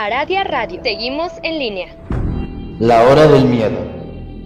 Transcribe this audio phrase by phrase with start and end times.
[0.00, 0.80] Aradia Radio.
[0.84, 1.88] Seguimos en línea.
[2.78, 3.84] La hora del miedo.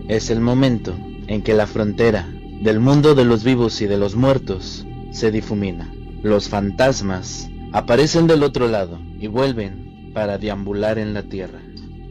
[0.09, 2.27] Es el momento en que la frontera
[2.63, 5.93] del mundo de los vivos y de los muertos se difumina.
[6.23, 11.61] Los fantasmas aparecen del otro lado y vuelven para deambular en la tierra.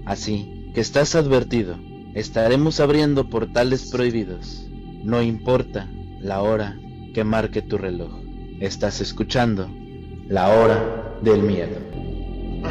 [0.06, 1.78] Así que estás advertido,
[2.14, 4.68] estaremos abriendo portales prohibidos.
[5.04, 5.90] No importa
[6.20, 6.78] la hora
[7.16, 8.12] que marque tu reloj.
[8.60, 9.68] Estás escuchando
[10.28, 12.01] la hora del miedo.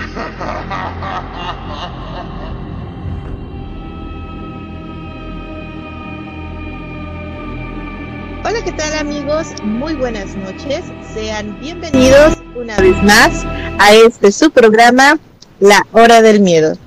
[8.44, 9.48] Hola, ¿qué tal amigos?
[9.64, 10.84] Muy buenas noches.
[11.12, 13.44] Sean bienvenidos una vez más
[13.80, 15.18] a este su programa,
[15.58, 16.78] La Hora del Miedo.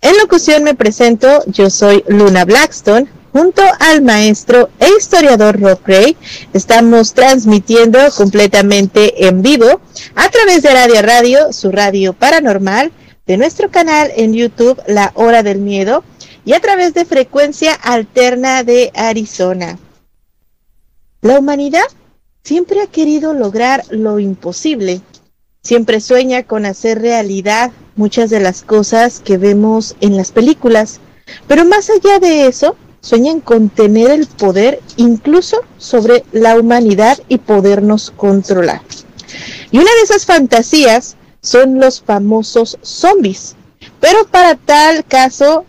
[0.00, 6.16] En locución me presento, yo soy Luna Blackstone, junto al maestro e historiador Rob Gray.
[6.54, 9.82] Estamos transmitiendo completamente en vivo
[10.14, 12.92] a través de Radio Radio, su radio paranormal,
[13.26, 16.02] de nuestro canal en YouTube, La Hora del Miedo,
[16.46, 19.78] y a través de frecuencia alterna de Arizona.
[21.20, 21.84] La humanidad
[22.42, 25.02] siempre ha querido lograr lo imposible.
[25.62, 31.00] Siempre sueña con hacer realidad muchas de las cosas que vemos en las películas.
[31.46, 37.38] Pero más allá de eso, sueñan con tener el poder incluso sobre la humanidad y
[37.38, 38.80] podernos controlar.
[39.70, 43.54] Y una de esas fantasías son los famosos zombies.
[44.00, 45.64] Pero para tal caso,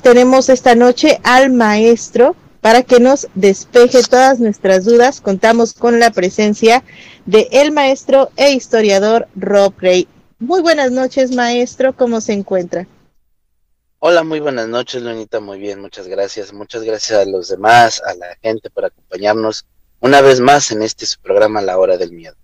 [0.00, 5.20] tenemos esta noche al maestro para que nos despeje todas nuestras dudas.
[5.20, 6.82] Contamos con la presencia
[7.26, 10.08] de el maestro e historiador Rob Gray.
[10.38, 11.94] Muy buenas noches, maestro.
[11.94, 12.86] ¿Cómo se encuentra?
[14.02, 15.40] Hola, muy buenas noches, Lunita.
[15.40, 16.54] Muy bien, muchas gracias.
[16.54, 19.66] Muchas gracias a los demás, a la gente por acompañarnos
[20.00, 22.34] una vez más en este su programa La Hora del Miedo.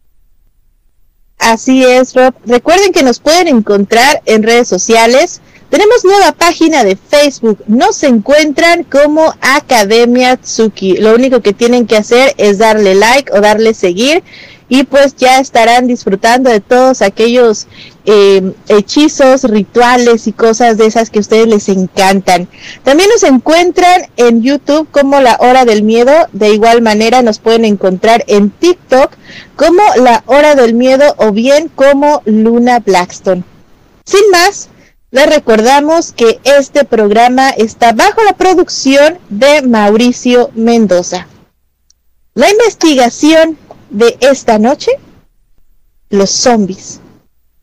[1.38, 2.34] Así es, Rob.
[2.44, 5.40] Recuerden que nos pueden encontrar en redes sociales.
[5.70, 7.64] Tenemos nueva página de Facebook.
[7.66, 10.98] Nos encuentran como Academia Tsuki.
[10.98, 14.22] Lo único que tienen que hacer es darle like o darle seguir
[14.68, 17.66] y pues ya estarán disfrutando de todos aquellos
[18.04, 22.48] eh, hechizos, rituales y cosas de esas que a ustedes les encantan.
[22.82, 27.64] También nos encuentran en YouTube como La Hora del Miedo, de igual manera nos pueden
[27.64, 29.12] encontrar en TikTok
[29.54, 33.44] como La Hora del Miedo o bien como Luna Blackstone.
[34.04, 34.68] Sin más,
[35.10, 41.28] les recordamos que este programa está bajo la producción de Mauricio Mendoza.
[42.34, 43.56] La investigación
[43.90, 44.92] de esta noche,
[46.10, 47.00] los zombies.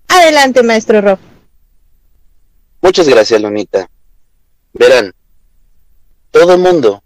[0.07, 1.19] Adelante, maestro Rob.
[2.81, 3.89] Muchas gracias, Lunita.
[4.73, 5.13] Verán,
[6.31, 7.03] todo el mundo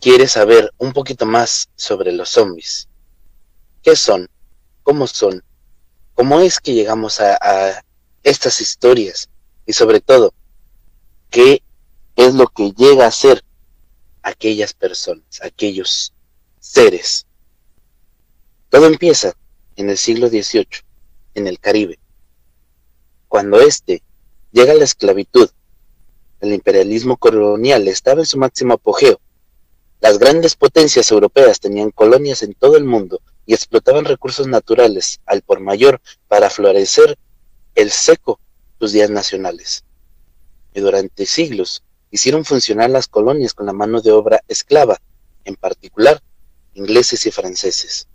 [0.00, 2.88] quiere saber un poquito más sobre los zombies.
[3.82, 4.28] ¿Qué son?
[4.82, 5.42] ¿Cómo son?
[6.14, 7.82] ¿Cómo es que llegamos a, a
[8.22, 9.28] estas historias?
[9.66, 10.32] Y sobre todo,
[11.30, 11.62] ¿qué
[12.16, 13.44] es lo que llega a ser
[14.22, 16.12] aquellas personas, aquellos
[16.58, 17.26] seres
[18.70, 19.34] todo empieza
[19.74, 20.68] en el siglo XVIII,
[21.34, 21.98] en el Caribe,
[23.26, 24.02] cuando éste
[24.52, 25.50] llega a la esclavitud.
[26.40, 29.20] El imperialismo colonial estaba en su máximo apogeo.
[30.00, 35.42] Las grandes potencias europeas tenían colonias en todo el mundo y explotaban recursos naturales al
[35.42, 37.18] por mayor para florecer
[37.74, 38.38] el seco
[38.78, 39.84] sus días nacionales.
[40.74, 41.82] Y durante siglos
[42.12, 45.00] hicieron funcionar las colonias con la mano de obra esclava,
[45.44, 46.22] en particular
[46.74, 48.06] ingleses y franceses.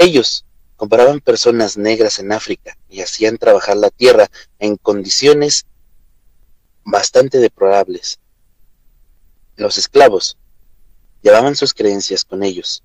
[0.00, 0.46] Ellos
[0.76, 5.66] compraban personas negras en África y hacían trabajar la tierra en condiciones
[6.84, 8.18] bastante deplorables.
[9.56, 10.38] Los esclavos
[11.20, 12.82] llevaban sus creencias con ellos,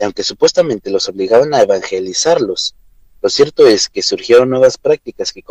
[0.00, 2.74] y aunque supuestamente los obligaban a evangelizarlos,
[3.20, 5.44] lo cierto es que surgieron nuevas prácticas que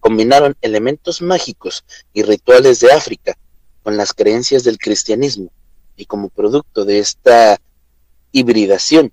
[0.00, 3.38] combinaron elementos mágicos y rituales de África
[3.84, 5.52] con las creencias del cristianismo,
[5.94, 7.60] y como producto de esta
[8.32, 9.12] hibridación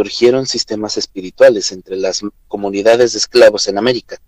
[0.00, 4.18] surgieron sistemas espirituales entre las comunidades de esclavos en América.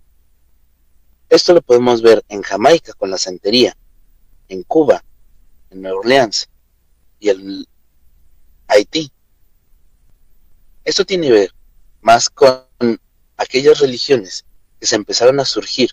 [1.30, 3.74] Esto lo podemos ver en Jamaica con la santería,
[4.50, 5.02] en Cuba,
[5.70, 6.50] en Nueva Orleans
[7.18, 7.64] y en
[8.68, 9.10] Haití.
[10.84, 11.54] Esto tiene que ver
[12.02, 12.66] más con
[13.38, 14.44] aquellas religiones
[14.78, 15.92] que se empezaron a surgir,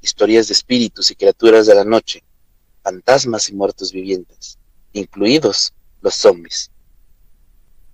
[0.00, 2.22] historias de espíritus y criaturas de la noche,
[2.84, 4.56] fantasmas y muertos vivientes,
[4.92, 6.70] incluidos los zombies.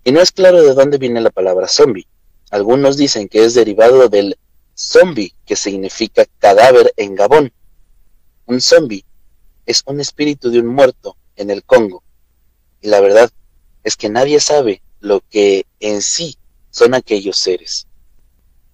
[0.05, 2.07] Y no es claro de dónde viene la palabra zombie.
[2.51, 4.37] Algunos dicen que es derivado del
[4.75, 7.53] zombie, que significa cadáver en Gabón.
[8.45, 9.07] Un zombie
[9.65, 12.03] es un espíritu de un muerto en el Congo.
[12.83, 13.31] Y la verdad
[13.83, 16.37] es que nadie sabe lo que en sí
[16.71, 17.87] son aquellos seres.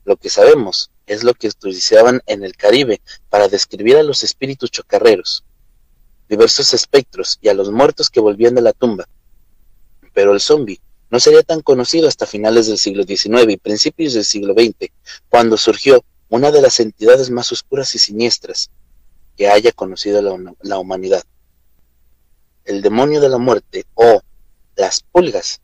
[0.04, 4.72] Lo que sabemos es lo que utilizaban en el Caribe para describir a los espíritus
[4.72, 5.44] chocarreros,
[6.28, 9.08] diversos espectros y a los muertos que volvían de la tumba.
[10.12, 10.80] Pero el zombie
[11.10, 14.90] no sería tan conocido hasta finales del siglo XIX y principios del siglo XX,
[15.28, 18.70] cuando surgió una de las entidades más oscuras y siniestras
[19.36, 20.22] que haya conocido
[20.60, 21.24] la, humanidad.
[22.64, 24.20] El demonio de la muerte o
[24.76, 25.60] las pulgas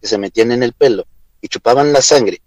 [0.00, 1.06] que se metían en el pelo
[1.40, 2.40] y chupaban la sangre.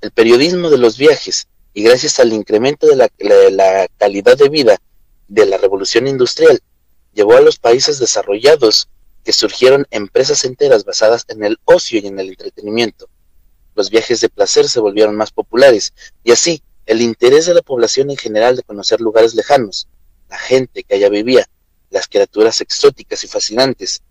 [0.00, 4.78] El periodismo de los viajes y gracias al incremento de la calidad de vida
[5.28, 6.60] de la revolución industrial,
[7.12, 8.88] llevó a los países desarrollados
[9.24, 13.08] que surgieron empresas enteras basadas en el ocio y en el entretenimiento.
[13.74, 15.92] Los viajes de placer se volvieron más populares
[16.24, 19.86] y así el interés de la población en general de conocer lugares lejanos,
[20.28, 21.46] la gente que allá vivía,
[21.90, 24.02] las criaturas exóticas y fascinantes,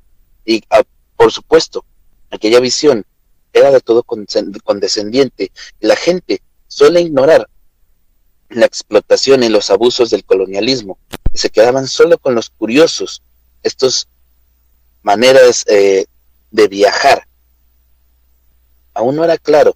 [0.45, 0.83] y ah,
[1.17, 1.83] por supuesto,
[2.29, 3.05] aquella visión
[3.51, 7.49] era de todo condescendiente la gente suele ignorar
[8.49, 10.97] la explotación y los abusos del colonialismo,
[11.33, 13.21] y se quedaban solo con los curiosos,
[13.63, 14.07] estos
[15.01, 16.05] maneras eh,
[16.51, 17.27] de viajar.
[18.93, 19.75] Aún no era claro,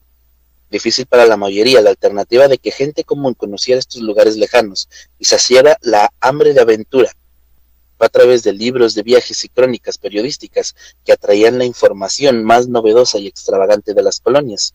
[0.69, 4.89] difícil para la mayoría, la alternativa de que gente común conociera estos lugares lejanos
[5.19, 7.11] y saciara la hambre de aventura.
[7.97, 10.75] Fue a través de libros de viajes y crónicas periodísticas
[11.05, 14.73] que atraían la información más novedosa y extravagante de las colonias.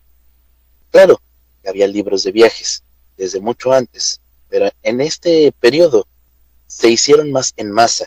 [0.89, 1.21] Claro,
[1.67, 2.81] había libros de viajes,
[3.17, 6.07] desde mucho antes, pero en este periodo
[6.65, 8.05] se hicieron más en masa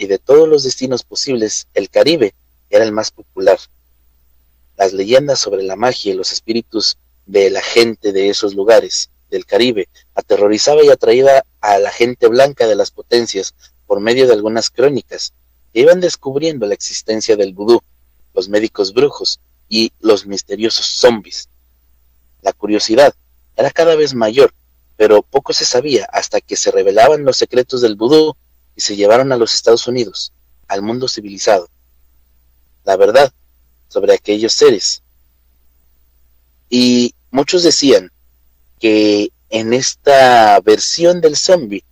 [0.00, 2.34] y de todos los destinos posibles, el Caribe
[2.70, 3.58] era el más popular.
[4.78, 9.44] Las leyendas sobre la magia y los espíritus de la gente de esos lugares del
[9.44, 13.54] Caribe aterrorizaba y atraía a la gente blanca de las potencias
[13.86, 15.34] por medio de algunas crónicas
[15.74, 17.82] que iban descubriendo la existencia del vudú,
[18.32, 19.38] los médicos brujos
[19.68, 21.50] y los misteriosos zombies.
[22.40, 23.14] La curiosidad
[23.54, 24.54] era cada vez mayor,
[24.96, 28.34] pero poco se sabía hasta que se revelaban los secretos del vudú
[28.76, 30.32] y se llevaron a los Estados Unidos,
[30.68, 31.68] al mundo civilizado.
[32.84, 33.32] La verdad
[33.88, 35.02] sobre aquellos seres.
[36.68, 38.10] Y muchos decían
[38.78, 41.84] que en esta versión del zombie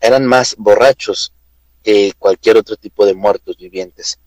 [0.00, 1.32] eran más borrachos
[1.82, 4.18] que cualquier otro tipo de muertos vivientes.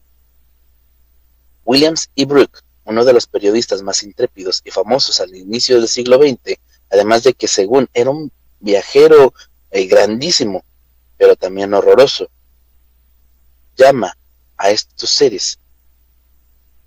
[1.63, 2.25] Williams E.
[2.25, 6.57] Brooke, uno de los periodistas más intrépidos y famosos al inicio del siglo XX,
[6.89, 9.33] además de que según era un viajero
[9.69, 10.63] eh, grandísimo,
[11.21, 12.31] pero también horroroso.
[13.77, 14.17] Llama
[14.57, 15.59] a estos seres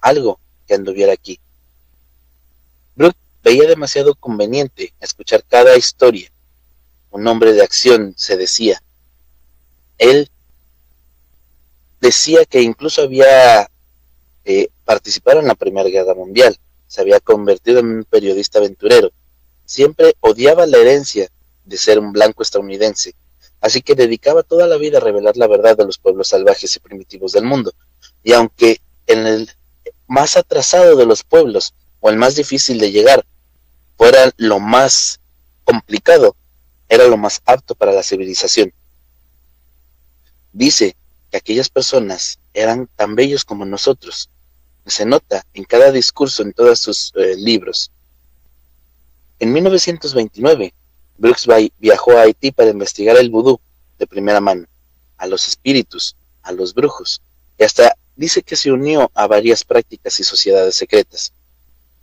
[0.01, 1.39] algo que anduviera aquí.
[2.97, 6.33] Brooke veía demasiado conveniente escuchar cada historia.
[7.13, 8.83] Un hombre de acción se decía.
[9.99, 10.29] Él
[12.01, 13.71] decía que incluso había
[14.45, 16.59] eh, participado en la Primera Guerra Mundial,
[16.89, 19.13] se había convertido en un periodista aventurero.
[19.65, 21.31] Siempre odiaba la herencia
[21.65, 23.15] de ser un blanco estadounidense
[23.65, 26.81] así que dedicaba toda la vida a revelar la verdad de los pueblos salvajes y
[26.81, 27.73] primitivos del mundo.
[28.23, 29.51] Y aunque en el
[30.07, 33.25] más atrasado de los pueblos, o el más difícil de llegar,
[33.97, 35.19] fuera lo más
[35.65, 36.37] complicado,
[36.91, 38.71] era lo más apto para la civilización.
[40.53, 40.95] Dice
[41.31, 44.29] que aquellas personas eran tan bellos como nosotros.
[44.85, 47.91] Se nota en cada discurso en todos sus eh, libros.
[49.39, 50.75] En 1929,
[51.17, 51.47] Brooks
[51.79, 53.61] viajó a Haití para investigar el vudú
[53.99, 54.67] de primera mano,
[55.17, 57.23] a los espíritus, a los brujos,
[57.59, 61.33] y hasta dice que se unió a varias prácticas y sociedades secretas.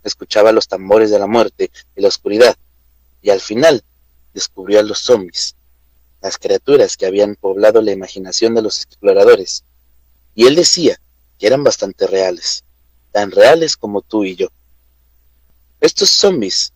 [0.02, 2.56] Escuchaba los tambores de la muerte y la oscuridad,
[3.20, 3.84] y al final
[4.34, 5.54] descubrió a los zombies,
[6.20, 9.64] las criaturas que habían poblado la imaginación de los exploradores,
[10.34, 10.98] y él decía
[11.38, 12.64] que eran bastante reales,
[13.12, 14.48] tan reales como tú y yo.
[15.80, 16.72] Estos zombies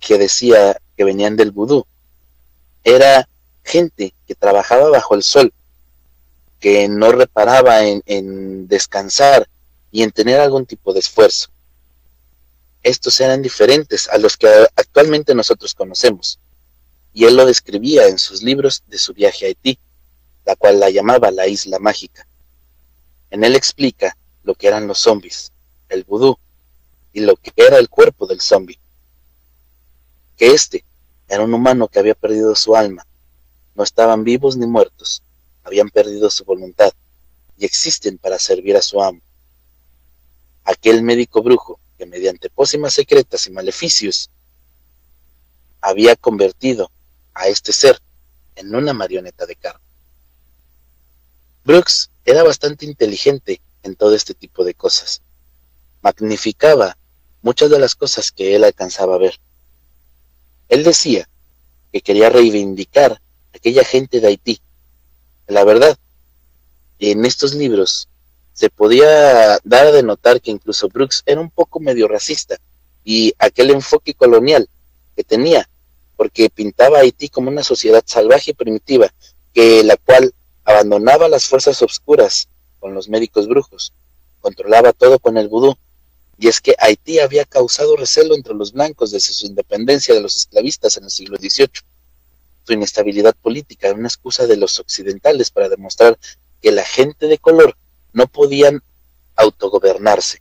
[0.00, 1.86] que decía que venían del vudú.
[2.84, 3.28] Era
[3.64, 5.52] gente que trabajaba bajo el sol,
[6.60, 9.48] que no reparaba en, descansar
[9.90, 11.48] y en tener algún tipo de esfuerzo.
[12.82, 16.38] Estos eran diferentes a los que actualmente nosotros conocemos,
[17.12, 19.78] y él lo describía en sus libros de su viaje a Haití,
[20.44, 22.26] la cual la llamaba la isla mágica.
[23.30, 25.52] En él explica lo que eran los zombies,
[25.88, 26.36] el vudú,
[27.12, 28.78] y lo que era el cuerpo del zombie
[30.36, 30.84] que éste
[31.28, 33.06] era un humano que había perdido su alma.
[33.74, 35.22] No estaban vivos ni muertos,
[35.64, 36.92] habían perdido su voluntad
[37.56, 39.20] y existen para servir a su amo.
[40.64, 44.30] Aquel médico brujo que mediante pócimas secretas y maleficios
[45.80, 46.90] había convertido
[47.34, 48.00] a este ser
[48.56, 49.80] en una marioneta de carne.
[51.64, 55.22] Brooks era bastante inteligente en todo este tipo de cosas.
[56.02, 56.96] Magnificaba
[57.40, 59.38] muchas de las cosas que él alcanzaba a ver
[60.68, 61.28] Él decía
[61.92, 63.20] que quería reivindicar a
[63.56, 64.60] aquella gente de Haití.
[65.46, 65.96] La verdad,
[66.98, 68.08] en estos libros
[68.52, 72.56] se podía dar a denotar que incluso Brooks era un poco medio racista
[73.04, 74.68] y aquel enfoque colonial
[75.16, 75.68] que tenía,
[76.16, 79.12] porque pintaba Haití como una sociedad salvaje y primitiva,
[79.52, 80.32] que la cual
[80.64, 83.92] abandonaba las fuerzas obscuras con los médicos brujos,
[84.40, 85.76] controlaba todo con el vudú,
[86.38, 90.36] y es que Haití había causado recelo entre los blancos desde su independencia de los
[90.36, 91.70] esclavistas en el siglo XVIII.
[92.64, 96.18] Su inestabilidad política, una excusa de los occidentales para demostrar
[96.60, 97.76] que la gente de color
[98.12, 98.82] no podían
[99.36, 100.40] autogobernarse.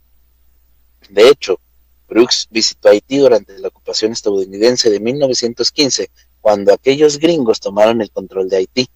[1.10, 1.60] De hecho,
[2.07, 8.50] Brooks visitó Haití durante la ocupación estadounidense de 1915, cuando aquellos gringos tomaron el control
[8.50, 8.89] de Haití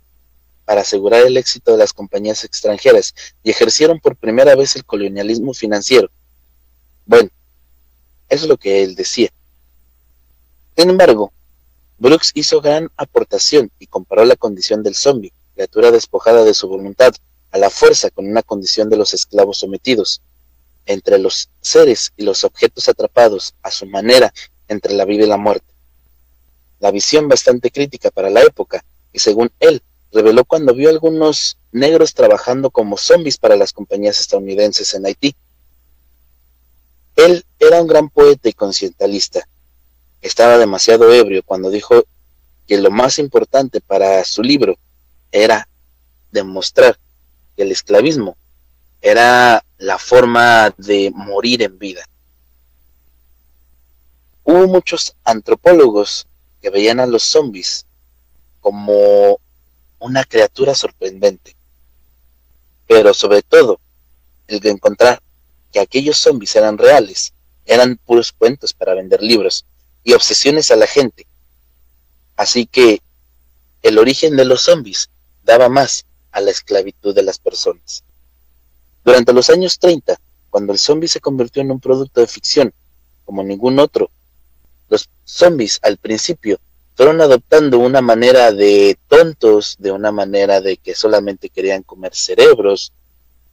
[0.66, 5.54] para asegurar el éxito de las compañías extranjeras y ejercieron por primera vez el colonialismo
[5.54, 6.10] financiero.
[7.06, 7.30] Bueno,
[8.30, 9.30] es lo que él decía.
[10.78, 11.32] Sin embargo,
[11.98, 17.14] Brooks hizo gran aportación y comparó la condición del zombie, criatura despojada de su voluntad,
[17.52, 20.22] a la fuerza con una condición de los esclavos sometidos,
[20.86, 24.34] entre los seres y los objetos atrapados a su manera
[24.68, 25.66] entre la vida y la muerte.
[26.80, 28.84] La visión bastante crítica para la época,
[29.14, 29.82] y según él,
[30.12, 35.36] reveló cuando vio a algunos negros trabajando como zombies para las compañías estadounidenses en Haití.
[37.16, 39.48] Él era un gran poeta y concientalista.
[40.22, 42.04] Estaba demasiado ebrio cuando dijo
[42.68, 44.76] que lo más importante para su libro
[45.32, 45.68] era
[46.32, 46.98] demostrar
[47.56, 48.36] que el esclavismo
[49.02, 52.04] era la forma de morir en vida.
[54.44, 56.28] Hubo muchos antropólogos
[56.62, 57.86] que veían a los zombies
[58.60, 59.40] como
[60.00, 61.56] una criatura sorprendente,
[62.88, 63.80] pero sobre todo
[64.48, 65.22] el de encontrar
[65.76, 67.34] que aquellos zombies eran reales,
[67.66, 69.66] eran puros cuentos para vender libros
[70.06, 71.28] y obsesiones a la gente.
[72.38, 73.02] Así que
[73.82, 75.10] el origen de los zombies
[75.44, 78.06] daba más a la esclavitud de las personas.
[79.04, 80.18] Durante los años 30,
[80.50, 82.74] cuando el zombie se convirtió en un producto de ficción,
[83.26, 84.10] como ningún otro,
[84.88, 86.58] los zombies al principio
[86.96, 92.94] fueron adoptando una manera de tontos, de una manera de que solamente querían comer cerebros,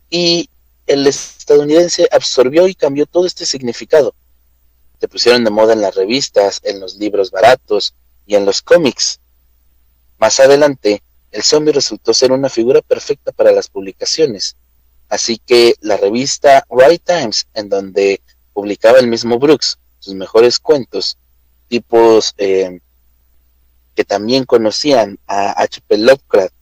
[0.09, 0.49] y
[0.87, 4.15] el estadounidense absorbió y cambió todo este significado.
[5.01, 7.95] Se pusieron de moda en las revistas, en los libros baratos
[8.27, 9.21] y en los cómics.
[10.19, 14.57] Más adelante, el zombie resultó ser una figura perfecta para las publicaciones.
[15.09, 18.21] Así que la revista Right Times, en donde
[18.53, 21.17] publicaba el mismo Brooks sus mejores cuentos,
[21.69, 22.81] tipos eh,
[23.95, 25.99] que también conocían a H.P.
[25.99, 26.55] Lovecraft,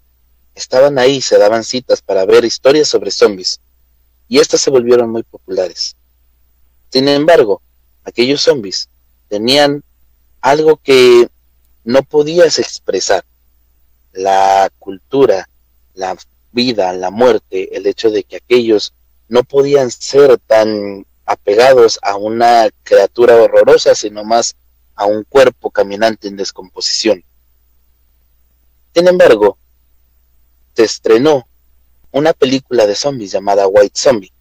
[0.54, 3.60] estaban ahí, se daban citas para ver historias sobre zombies,
[4.30, 5.96] y estas se volvieron muy populares.
[6.88, 7.60] Sin embargo,
[8.04, 8.88] aquellos zombies
[9.28, 9.82] tenían
[10.40, 11.28] algo que
[11.82, 13.24] no podías expresar,
[14.12, 15.48] la cultura,
[15.94, 16.16] la
[16.52, 18.94] vida, la muerte, el hecho de que aquellos
[19.28, 24.54] no podían ser tan apegados a una criatura horrorosa, sino más
[24.94, 27.24] a un cuerpo caminante en descomposición.
[28.94, 29.58] Sin embargo,
[30.76, 31.48] se estrenó
[32.12, 34.32] una película de zombies llamada White Zombie.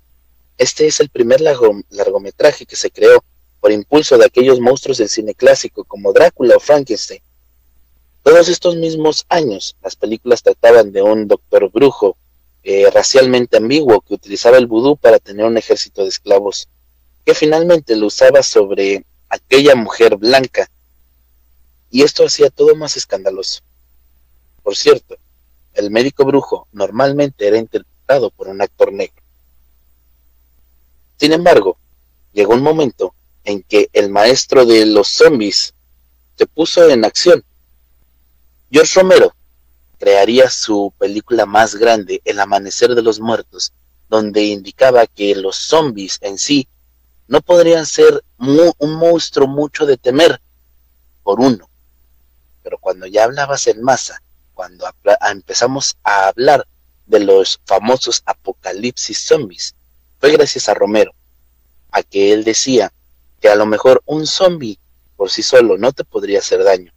[0.58, 3.24] Este es el primer largometraje que se creó
[3.60, 7.22] por impulso de aquellos monstruos del cine clásico como Drácula o Frankenstein,
[8.24, 12.18] todos estos mismos años, las películas trataban de un doctor brujo
[12.64, 16.68] eh, racialmente ambiguo que utilizaba el vudú para tener un ejército de esclavos,
[17.26, 20.70] que finalmente lo usaba sobre aquella mujer blanca.
[21.90, 23.62] Y esto hacía todo más escandaloso.
[24.62, 25.18] Por cierto,
[25.74, 29.22] el médico brujo normalmente era interpretado por un actor negro.
[31.18, 31.78] Sin embargo,
[32.34, 35.74] llegó un momento en que el maestro de los zombies
[36.38, 37.44] se puso en acción
[38.72, 39.34] George Romero
[39.98, 43.74] crearía su película más grande, El Amanecer de los Muertos,
[44.08, 46.68] donde indicaba que los zombies en sí
[47.28, 50.40] no podrían ser un monstruo mucho de temer
[51.24, 51.68] por uno.
[52.62, 54.22] Pero cuando ya hablabas en masa,
[54.60, 54.94] cuando
[55.32, 56.68] empezamos a hablar
[57.06, 59.74] de los famosos apocalipsis zombies,
[60.20, 61.14] fue gracias a Romero,
[61.92, 62.92] a que él decía
[63.40, 64.78] que a lo mejor un zombie
[65.16, 66.92] por sí solo no te podría hacer daño,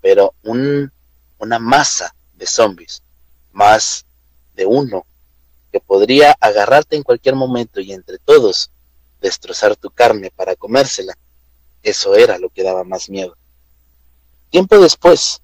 [0.00, 0.90] pero un
[1.38, 3.04] una masa de zombies,
[3.52, 4.04] más
[4.56, 5.06] de uno,
[5.70, 8.72] que podría agarrarte en cualquier momento y entre todos
[9.20, 11.16] destrozar tu carne para comérsela.
[11.84, 13.36] Eso era lo que daba más miedo.
[14.50, 15.40] Tiempo después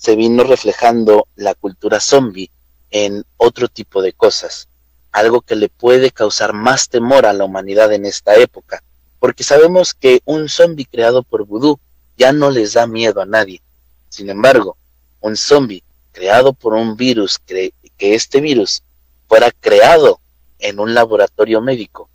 [0.00, 2.50] se vino reflejando la cultura zombie
[2.90, 4.66] en otro tipo de cosas,
[5.12, 8.82] algo que le puede causar más temor a la humanidad en esta época,
[9.18, 11.78] porque sabemos que un zombie creado por vudú
[12.16, 13.60] ya no les da miedo a nadie.
[14.08, 14.78] Sin embargo,
[15.20, 18.82] un zombie creado por un virus, que este virus
[19.28, 20.18] fuera creado
[20.60, 22.08] en un laboratorio médico,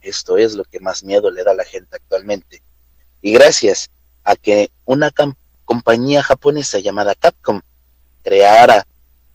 [0.00, 2.62] esto es lo que más miedo le da a la gente actualmente.
[3.20, 3.90] Y gracias
[4.22, 5.10] a que una
[5.64, 7.60] compañía japonesa llamada Capcom
[8.22, 8.86] creara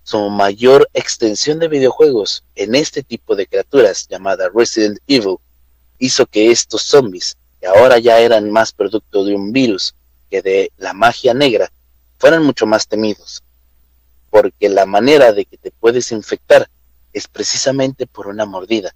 [0.03, 5.37] su mayor extensión de videojuegos en este tipo de criaturas llamada Resident Evil,
[5.99, 9.93] hizo que estos zombies, que ahora ya eran más producto de un virus
[10.31, 11.71] que de la magia negra,
[12.17, 13.43] fueran mucho más temidos.
[14.31, 16.69] Porque la manera de que te puedes infectar
[17.13, 18.93] es precisamente por una mordida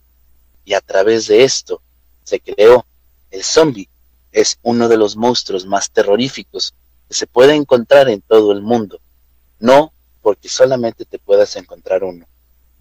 [0.66, 1.82] y a través de esto
[2.24, 2.86] se creó
[3.32, 3.90] el zombie.
[4.32, 6.74] Es uno de los monstruos más terroríficos
[7.13, 9.00] se puede encontrar en todo el mundo.
[9.60, 12.25] No porque solamente te puedas encontrar uno,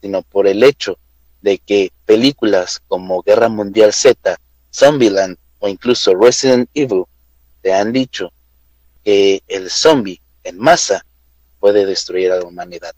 [0.00, 0.98] sino por el hecho
[1.42, 4.38] de que películas como Guerra Mundial Z,
[4.72, 7.04] Zombieland o incluso Resident Evil
[7.60, 8.32] te han dicho
[9.04, 11.04] que el zombie en masa
[11.58, 12.94] puede destruir a la humanidad.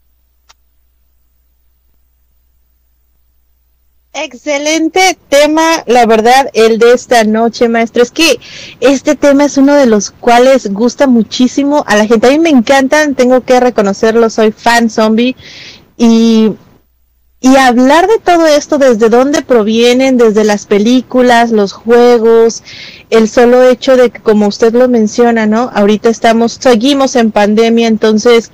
[4.17, 8.01] Excelente tema, la verdad, el de esta noche, maestro.
[8.01, 8.39] Es que
[8.79, 12.27] este tema es uno de los cuales gusta muchísimo a la gente.
[12.27, 15.35] A mí me encantan, tengo que reconocerlo, soy fan zombie.
[15.97, 16.53] Y,
[17.41, 22.63] y hablar de todo esto, desde dónde provienen, desde las películas, los juegos,
[23.09, 25.69] el solo hecho de que, como usted lo menciona, ¿no?
[25.73, 28.53] Ahorita estamos, seguimos en pandemia, entonces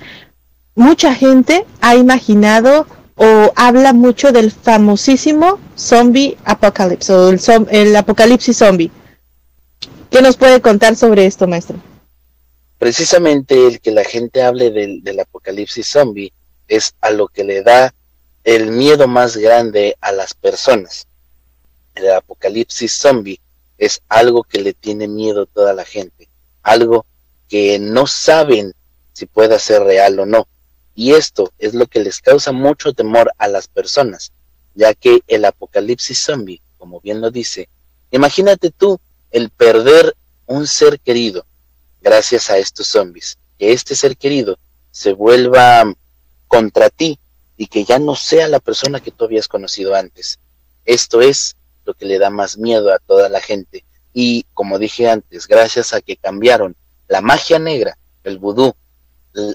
[0.74, 2.88] mucha gente ha imaginado
[3.24, 7.30] o habla mucho del famosísimo zombie apocalypse o
[7.70, 8.90] el, apocalipsis zombie.
[10.10, 11.80] ¿Qué nos puede contar sobre esto, maestro?
[12.80, 16.34] Precisamente el que la gente hable del, del apocalipsis zombie
[16.68, 17.94] es a lo que le da
[18.44, 21.06] el miedo más grande a las personas.
[21.94, 23.40] El apocalipsis zombie
[23.78, 26.28] es algo que le tiene miedo toda la gente,
[26.64, 27.06] algo
[27.48, 28.74] que no saben
[29.14, 30.48] si puede ser real o no.
[30.96, 34.32] Y esto es lo que les causa mucho temor a las personas,
[34.76, 37.70] ya que el apocalipsis zombie, como bien lo dice,
[38.12, 39.00] imagínate tú
[39.32, 40.16] el perder
[40.48, 41.46] un ser querido
[42.02, 44.58] gracias a estos zombies, que este ser querido
[44.92, 45.94] se vuelva
[46.48, 47.18] contra ti
[47.56, 50.40] y que ya no sea la persona que tú habías conocido antes.
[50.84, 53.86] Esto es lo que le da más miedo a toda la gente.
[54.14, 56.76] Y como dije antes, gracias a que cambiaron
[57.08, 58.76] la magia negra, el vudú,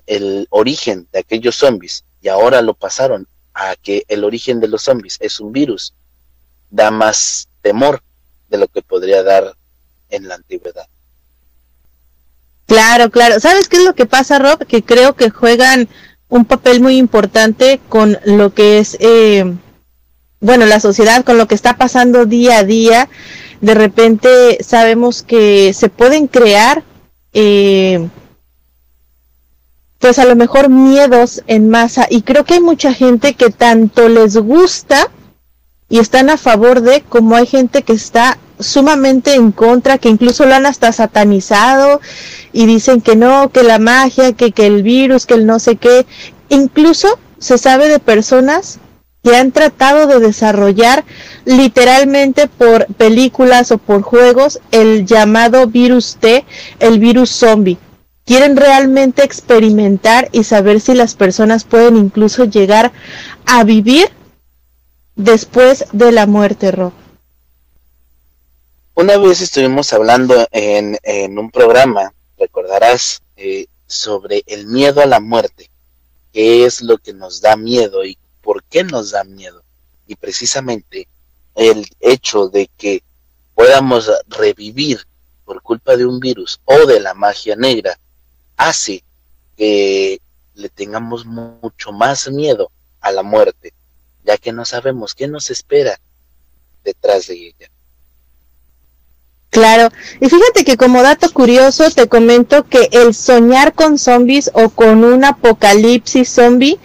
[0.07, 4.83] el, origen de aquellos zombies y ahora lo pasaron a que el origen de los
[4.83, 5.95] zombies es un virus,
[6.71, 8.03] da más temor
[8.49, 9.55] de lo que podría dar
[10.11, 10.87] en la antigüedad.
[12.67, 13.39] Claro, claro.
[13.41, 14.67] ¿Sabes qué es lo que pasa, Rob?
[14.67, 15.89] Que creo que juegan
[16.29, 19.55] un papel muy importante con lo que es, eh,
[20.41, 23.09] bueno, la sociedad, con lo que está pasando día a día.
[23.61, 26.83] De repente sabemos que se pueden crear
[27.33, 28.09] eh,
[29.99, 34.09] pues a lo mejor miedos en masa y creo que hay mucha gente que tanto
[34.09, 35.11] les gusta
[35.89, 40.47] y están a favor de como hay gente que está sumamente en contra, que incluso
[40.47, 42.01] lo han hasta satanizado
[42.53, 45.77] y dicen que no, que la magia, que, que el virus, que el no sé
[45.77, 46.07] qué.
[46.49, 48.79] Incluso se sabe de personas
[49.23, 51.05] que han tratado de desarrollar
[51.45, 56.45] literalmente por películas o por juegos el llamado virus T,
[56.79, 57.79] el virus zombie
[58.27, 62.93] quieren realmente experimentar y saber si las personas pueden incluso llegar
[63.47, 64.11] a vivir
[65.15, 66.93] después de la muerte, Rob.
[68.95, 75.71] Una vez estuvimos hablando en, un programa, recordarás, eh, sobre el miedo a la muerte,
[76.33, 79.63] qué es lo que nos da miedo y por qué nos da miedo.
[80.09, 81.07] Y precisamente
[81.55, 83.05] el hecho de que
[83.55, 85.07] podamos revivir
[85.45, 87.97] por culpa de un virus o de la magia negra
[88.57, 89.03] hace
[89.57, 90.21] que
[90.55, 93.73] le tengamos mucho más miedo a la muerte,
[94.25, 96.01] ya que no sabemos qué nos espera
[96.85, 97.71] detrás de ella.
[99.51, 99.89] Claro,
[100.21, 105.05] y fíjate que como dato curioso te comento que el soñar con zombies o con
[105.05, 106.79] un apocalipsis zombie,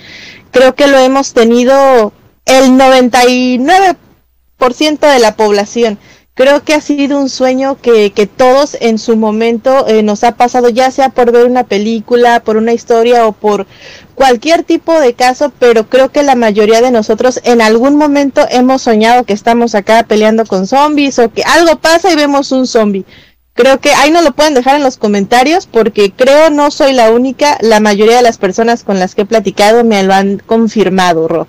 [0.51, 2.13] creo que lo hemos tenido
[2.45, 5.99] el 99% de la población
[6.33, 10.35] creo que ha sido un sueño que, que todos en su momento eh, nos ha
[10.35, 13.67] pasado, ya sea por ver una película, por una historia o por
[14.15, 18.83] cualquier tipo de caso, pero creo que la mayoría de nosotros en algún momento hemos
[18.83, 23.05] soñado que estamos acá peleando con zombies o que algo pasa y vemos un zombie.
[23.53, 27.11] Creo que ahí no lo pueden dejar en los comentarios porque creo no soy la
[27.11, 31.27] única, la mayoría de las personas con las que he platicado me lo han confirmado,
[31.27, 31.47] Rob.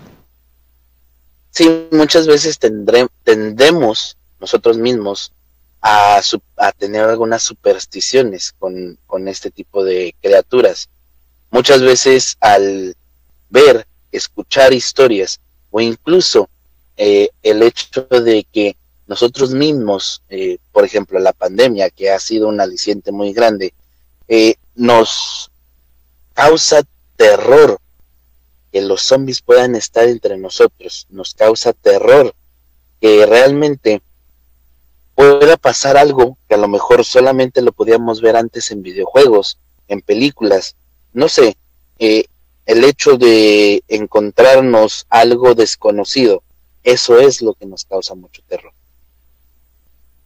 [1.51, 5.33] Sí, muchas veces tendremos nosotros mismos
[5.81, 6.21] a,
[6.77, 10.89] tener algunas supersticiones con, con este tipo de criaturas.
[11.51, 12.97] Muchas veces al
[13.49, 16.49] ver, escuchar historias o incluso
[16.97, 18.77] eh, el hecho de que
[19.07, 23.73] nosotros mismos, eh, por ejemplo, la pandemia, que ha sido un aliciente muy grande,
[24.27, 25.51] eh, nos
[26.35, 26.83] causa
[27.17, 27.79] terror
[28.73, 32.35] que los zombies puedan estar entre nosotros, nos causa terror
[33.01, 34.01] que realmente
[35.23, 39.59] pueda pasar algo que a lo mejor solamente lo podíamos ver antes en videojuegos,
[39.89, 40.75] en películas,
[41.13, 41.57] no sé,
[41.99, 42.25] eh,
[42.67, 46.43] el hecho de encontrarnos algo desconocido,
[46.83, 48.73] eso es lo que nos causa mucho terror.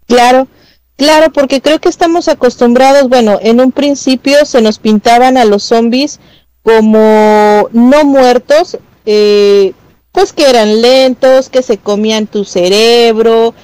[0.06, 0.48] Claro,
[0.96, 5.64] claro, porque creo que estamos acostumbrados, bueno, en un principio se nos pintaban a los
[5.64, 6.20] zombies
[6.62, 9.74] como no muertos, eh,
[10.12, 13.54] pues que eran lentos, que se comían tu cerebro,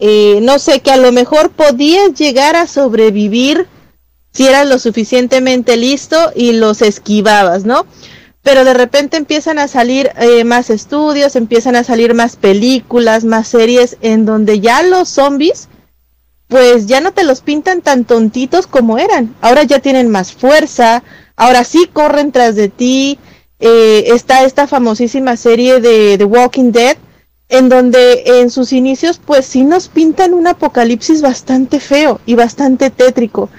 [0.00, 3.66] eh, no sé, que a lo mejor podías llegar a sobrevivir
[4.32, 7.86] si eras lo suficientemente listo y los esquivabas, ¿no?
[8.42, 13.48] Pero de repente empiezan a salir eh, más estudios, empiezan a salir más películas, más
[13.48, 15.68] series, en donde ya los zombies,
[16.48, 19.36] pues ya no te los pintan tan tontitos como eran.
[19.42, 21.02] Ahora ya tienen más fuerza,
[21.36, 23.18] ahora sí corren tras de ti.
[23.58, 26.96] Eh, está esta famosísima serie de The Walking Dead,
[27.50, 32.90] en donde en sus inicios, pues sí nos pintan un apocalipsis bastante feo y bastante
[32.90, 33.50] tétrico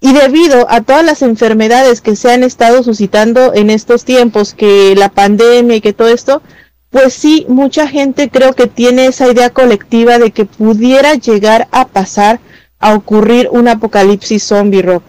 [0.00, 4.94] y debido a todas las enfermedades que se han estado suscitando en estos tiempos, que
[4.94, 6.42] la pandemia y que todo esto,
[6.90, 11.88] pues sí, mucha gente creo que tiene esa idea colectiva de que pudiera llegar a
[11.88, 12.40] pasar
[12.78, 15.02] a ocurrir un apocalipsis zombie rock.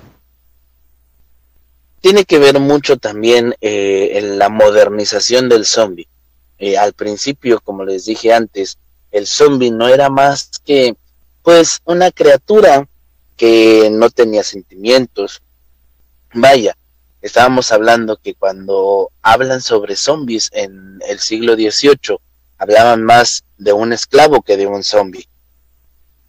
[1.99, 6.07] Tiene que ver mucho también eh, en la modernización del zombie.
[6.59, 8.77] Eh, al principio, como les dije antes,
[9.11, 10.95] el zombie no era más que
[11.43, 12.87] pues una criatura
[13.35, 15.41] que no tenía sentimientos.
[16.33, 16.75] Vaya,
[17.21, 22.17] estábamos hablando que cuando hablan sobre zombies en el siglo XVIII,
[22.57, 25.27] hablaban más de un esclavo que de un zombie,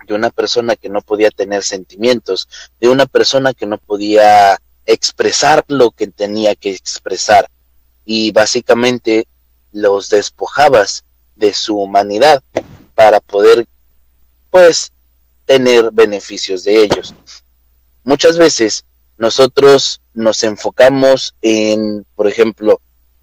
[0.06, 2.48] de una persona que no podía tener sentimientos,
[2.80, 7.48] de una persona que no podía expresar lo que tenía que expresar
[8.04, 9.26] y básicamente
[9.80, 11.04] los despojabas
[11.36, 12.42] de su humanidad
[12.94, 13.66] para poder
[14.50, 14.92] pues
[15.46, 17.14] tener beneficios de ellos.
[18.04, 18.84] Muchas veces
[19.16, 22.80] nosotros nos enfocamos en, por ejemplo,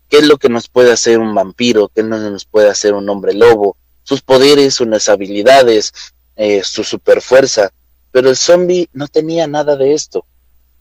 [0.10, 3.34] qué es lo que nos puede hacer un vampiro, qué nos puede hacer un hombre
[3.34, 5.92] lobo, sus poderes, sus habilidades,
[6.36, 7.72] eh, su superfuerza,
[8.12, 10.26] pero el zombie no tenía nada de esto,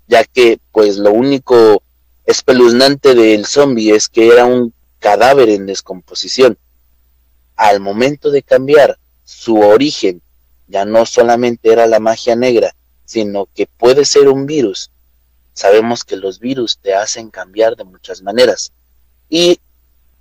[0.07, 1.83] ya que pues lo único
[2.27, 4.73] espeluznante del zombie es que era un
[5.05, 6.57] cadáver en descomposición.
[7.57, 10.23] Al momento de cambiar su origen
[10.67, 14.91] ya no solamente era la magia negra, sino que puede ser un virus.
[15.53, 18.73] Sabemos que los virus te hacen cambiar de muchas maneras.
[19.29, 19.61] Y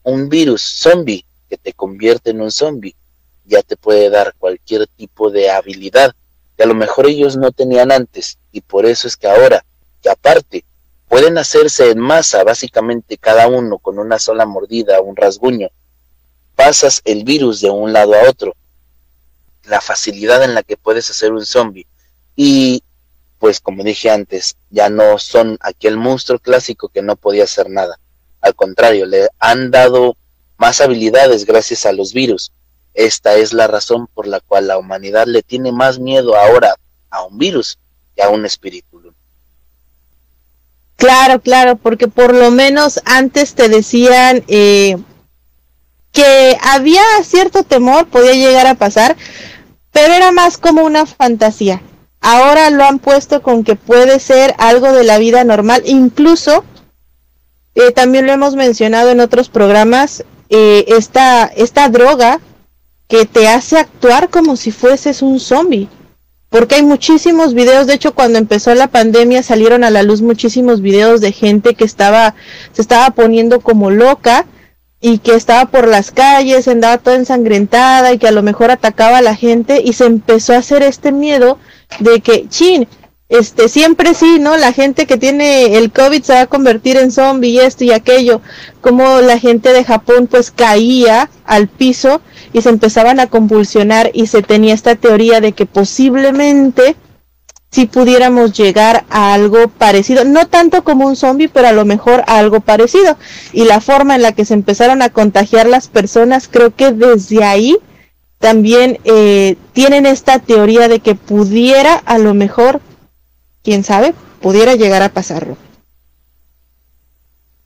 [0.04, 2.98] un virus zombie que te convierte en un zombie
[3.46, 6.13] ya te puede dar cualquier tipo de habilidad
[6.58, 8.38] que a lo mejor ellos no tenían antes.
[8.52, 9.63] Y por eso es que ahora,
[10.02, 10.65] que aparte,
[11.13, 15.69] pueden hacerse en masa, básicamente cada uno con una sola mordida, un rasguño,
[16.56, 18.56] pasas el virus de un lado a otro
[19.65, 21.86] la facilidad en la que puedes hacer un zombie.
[22.36, 22.82] Y
[23.38, 27.99] pues como dije antes, ya no son aquel monstruo clásico que no podía hacer nada.
[28.41, 30.17] Al contrario, le han dado
[30.58, 32.52] más habilidades gracias a los virus.
[32.95, 36.76] Esta es la razón por la cual la humanidad le tiene más miedo ahora
[37.12, 37.78] a un virus
[38.15, 39.13] que a un espíritu.
[41.04, 44.96] Claro, claro, porque por lo menos antes te decían eh,
[46.13, 49.18] que había cierto temor, podía llegar a pasar,
[49.92, 51.82] pero era más como una fantasía.
[52.22, 56.63] Ahora lo han puesto con que puede ser algo de la vida normal, incluso
[57.76, 62.39] eh, también lo hemos mencionado en otros programas, eh, esta, esta droga
[63.10, 65.89] que te hace actuar como si fueses un zombie.
[66.54, 70.82] Porque hay muchísimos videos, de hecho cuando empezó la pandemia salieron a la luz muchísimos
[70.82, 72.36] videos de gente que estaba,
[72.74, 74.46] se estaba poniendo como loca
[75.02, 79.18] y que estaba por las calles, andaba toda ensangrentada y que a lo mejor atacaba
[79.18, 81.58] a la gente y se empezó a hacer este miedo
[82.00, 82.88] de que, chin,
[83.30, 84.56] este, siempre sí, ¿no?
[84.56, 87.92] La gente que tiene el COVID se va a convertir en zombie y esto y
[87.92, 88.42] aquello,
[88.80, 92.22] como la gente de Japón pues caía al piso
[92.54, 96.96] y se empezaban a convulsionar y se tenía esta teoría de que posiblemente
[97.74, 102.24] si pudiéramos llegar a algo parecido, no tanto como un zombie, pero a lo mejor
[102.28, 103.18] a algo parecido.
[103.52, 107.44] Y la forma en la que se empezaron a contagiar las personas, creo que desde
[107.44, 107.78] ahí
[108.38, 112.80] también eh, tienen esta teoría de que pudiera a lo mejor,
[113.63, 115.58] quién sabe, pudiera llegar a pasarlo.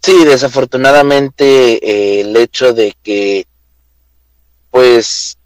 [0.02, 3.45] Sí, desafortunadamente eh, el hecho de que
[4.77, 5.39] pues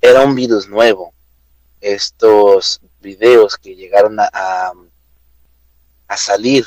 [0.00, 1.12] era un virus nuevo,
[1.82, 4.72] estos videos que llegaron a,
[6.08, 6.64] a, salir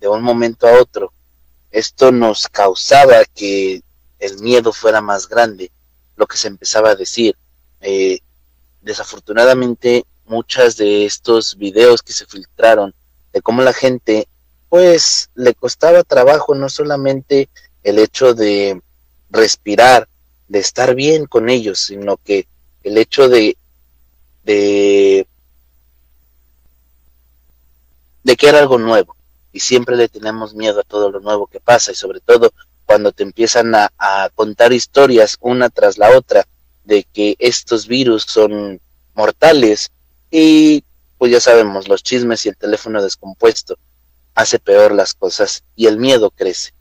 [0.00, 1.12] de un momento a otro,
[1.70, 3.80] esto nos causaba que
[4.18, 5.70] el miedo fuera más grande,
[6.16, 7.36] lo que se empezaba a decir.
[7.80, 8.18] Eh,
[8.82, 12.92] desafortunadamente, muchas de estos videos que se filtraron
[13.32, 14.26] de cómo la gente,
[14.68, 17.48] pues, le costaba trabajo no solamente
[17.84, 18.82] el hecho de
[19.30, 20.08] respirar,
[20.48, 22.46] de estar bien con ellos, sino que
[22.82, 23.56] el hecho de
[24.44, 25.26] de,
[28.38, 29.16] que era algo nuevo
[29.52, 32.52] y siempre le tenemos miedo a todo lo nuevo que pasa y sobre todo
[32.84, 36.46] cuando te empiezan a, a contar historias una tras la otra
[36.84, 38.80] de que estos virus son
[39.14, 39.90] mortales
[40.30, 40.84] y
[41.18, 43.78] pues ya sabemos, los chismes y el teléfono descompuesto
[44.34, 46.75] hace peor las cosas y el miedo crece.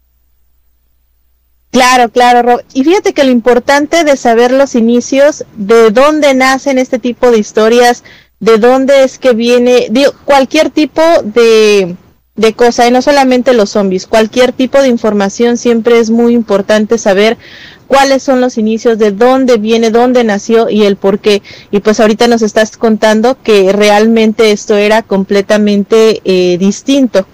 [1.75, 2.61] Claro, claro, Rob.
[2.73, 7.38] Y fíjate que lo importante de saber los inicios, de dónde nacen este tipo de
[7.38, 8.05] historias,
[8.39, 11.97] de dónde es que viene, digo, cualquier tipo de,
[12.38, 16.97] de cosa, y no solamente los zombies, cualquier tipo de información siempre es muy importante
[16.97, 17.38] saber
[17.88, 21.41] cuáles son los inicios, de dónde viene, dónde nació y el por qué.
[21.71, 27.27] Y pues ahorita nos estás contando que realmente esto era completamente eh, distinto.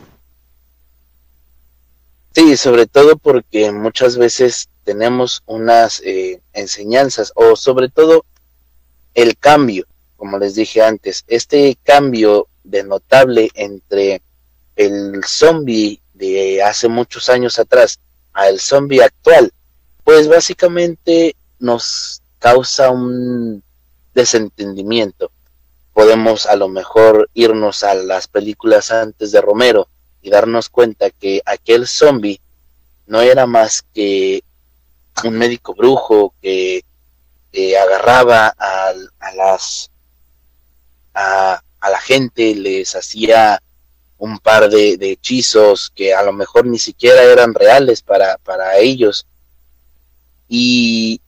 [2.33, 8.25] Sí, sobre todo porque muchas veces tenemos unas eh, enseñanzas o sobre todo
[9.13, 14.21] el cambio, como les dije antes, este cambio de notable entre
[14.77, 17.99] el zombie de hace muchos años atrás
[18.31, 19.51] al zombie actual,
[20.05, 23.61] pues básicamente nos causa un
[24.13, 25.31] desentendimiento.
[25.93, 29.87] Podemos a lo mejor irnos a las películas antes de Romero,
[30.21, 32.39] y darnos cuenta que aquel zombie
[33.07, 34.43] no era más que
[35.23, 36.83] un médico brujo que
[37.77, 39.91] agarraba a, a las
[41.13, 43.61] a, a, la gente, les hacía
[44.17, 48.77] un par de, de, hechizos que a lo mejor ni siquiera eran reales para, para
[48.77, 49.25] ellos.
[50.47, 51.19] Y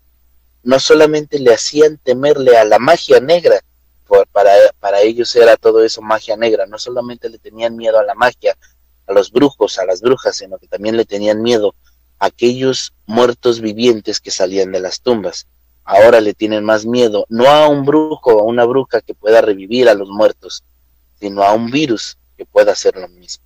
[0.64, 3.62] no solamente le hacían temerle a la magia negra,
[4.32, 8.14] para, para ellos era todo eso magia negra, no solamente le tenían miedo a la
[8.14, 8.56] magia,
[9.08, 11.76] a los brujos, a las brujas, sino que también le tenían miedo
[12.20, 15.48] a aquellos muertos vivientes que salían de las tumbas.
[15.84, 19.42] Ahora le tienen más miedo no a un brujo o a una bruja que pueda
[19.42, 20.64] revivir a los muertos,
[21.20, 23.44] sino a un virus que pueda hacer lo mismo.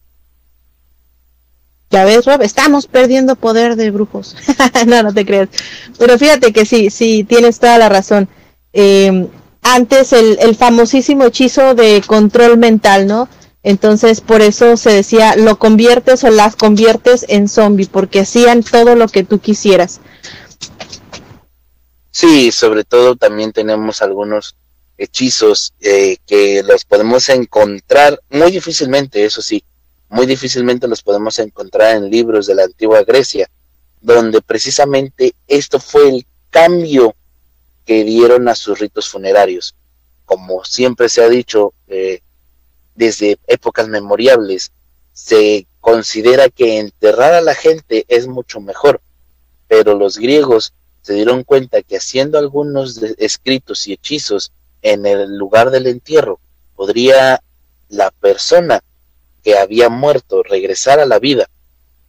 [1.89, 4.36] Ya ves, Rob, estamos perdiendo poder de brujos.
[4.88, 5.50] no, no te creas.
[5.98, 8.28] Pero fíjate que sí, sí, tienes toda la razón.
[8.74, 9.28] Eh,
[9.62, 13.30] antes el, el famosísimo hechizo de control mental, ¿no?
[13.67, 18.95] Entonces, por eso se decía, lo conviertes o las conviertes en zombie, porque hacían todo
[18.95, 19.99] lo que tú quisieras.
[22.12, 24.56] Sí, sobre todo también tenemos algunos
[24.97, 29.62] hechizos eh, que los podemos encontrar muy difícilmente, eso sí,
[30.08, 33.49] muy difícilmente los podemos encontrar en libros de la antigua Grecia,
[33.99, 37.17] donde precisamente esto fue el cambio
[37.86, 39.75] que dieron a sus ritos funerarios.
[40.23, 42.21] Como siempre se ha dicho, eh,
[42.97, 44.71] desde épocas memoriables
[45.13, 49.01] se considera que enterrar a la gente es mucho mejor,
[49.67, 55.69] pero los griegos se dieron cuenta que haciendo algunos escritos y hechizos en el lugar
[55.69, 56.39] del entierro,
[56.75, 57.41] podría
[57.88, 58.83] la persona
[59.43, 61.47] que había muerto regresar a la vida.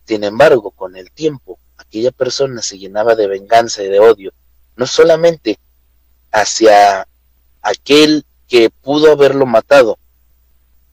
[0.06, 4.32] Sin embargo, con el tiempo, aquella persona se llenaba de venganza y de odio,
[4.76, 5.58] no solamente
[6.32, 7.06] hacia
[7.62, 9.98] aquel que pudo haberlo matado,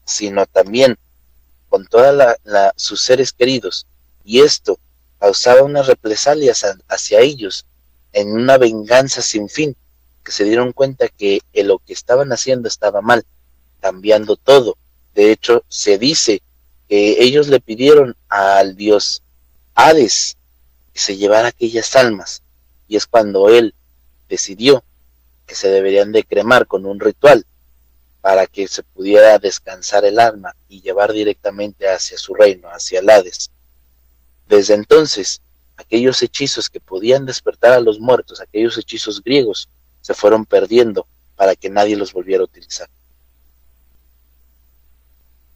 [0.06, 0.96] sino también
[1.68, 2.36] con todos
[2.76, 3.86] sus seres queridos.
[4.24, 4.78] Y esto
[5.18, 7.66] causaba unas represalias hacia ellos
[8.12, 9.76] en una venganza sin fin,
[10.24, 13.26] que se dieron cuenta que lo que estaban haciendo estaba mal,
[13.80, 14.78] cambiando todo.
[15.14, 16.40] De hecho, se dice
[16.88, 19.22] que ellos le pidieron al dios
[19.74, 20.36] Hades
[20.94, 22.42] que se llevara aquellas almas,
[22.88, 23.74] y es cuando él
[24.28, 24.82] decidió
[25.46, 27.44] que se deberían de cremar con un ritual
[28.26, 33.08] para que se pudiera descansar el alma y llevar directamente hacia su reino, hacia el
[33.08, 33.52] Hades.
[34.48, 35.40] Desde entonces,
[35.76, 39.68] aquellos hechizos que podían despertar a los muertos, aquellos hechizos griegos,
[40.00, 42.88] se fueron perdiendo para que nadie los volviera a utilizar.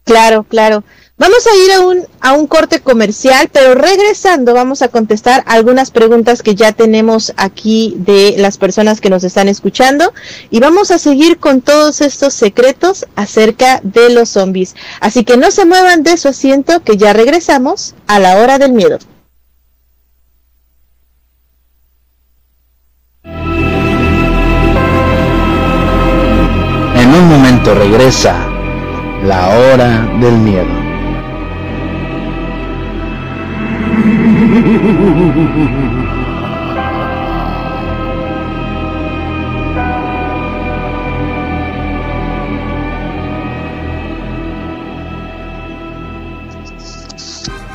[0.05, 0.85] Claro, claro.
[1.17, 5.91] Vamos a ir a un, a un corte comercial, pero regresando vamos a contestar algunas
[5.91, 10.13] preguntas que ya tenemos aquí de las personas que nos están escuchando
[10.49, 14.75] y vamos a seguir con todos estos secretos acerca de los zombies.
[14.99, 18.73] Así que no se muevan de su asiento que ya regresamos a la hora del
[18.73, 18.97] miedo.
[26.95, 28.35] En un momento regresa
[29.23, 30.80] la hora del miedo.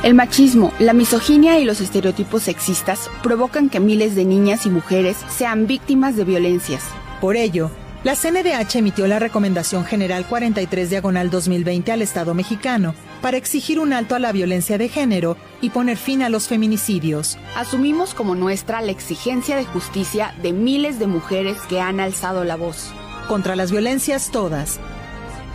[0.03, 5.17] El machismo, la misoginia y los estereotipos sexistas provocan que miles de niñas y mujeres
[5.29, 6.83] sean víctimas de violencias.
[7.19, 7.71] Por ello,
[8.03, 13.91] la CNDH emitió la Recomendación General 43 Diagonal 2020 al Estado mexicano para exigir un
[13.91, 17.37] alto a la violencia de género y poner fin a los feminicidios.
[17.55, 22.55] Asumimos como nuestra la exigencia de justicia de miles de mujeres que han alzado la
[22.55, 22.91] voz.
[23.27, 24.79] Contra las violencias todas.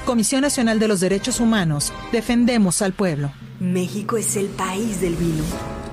[0.05, 3.31] Comisión Nacional de los Derechos Humanos, defendemos al pueblo.
[3.61, 5.45] México es el país del vino.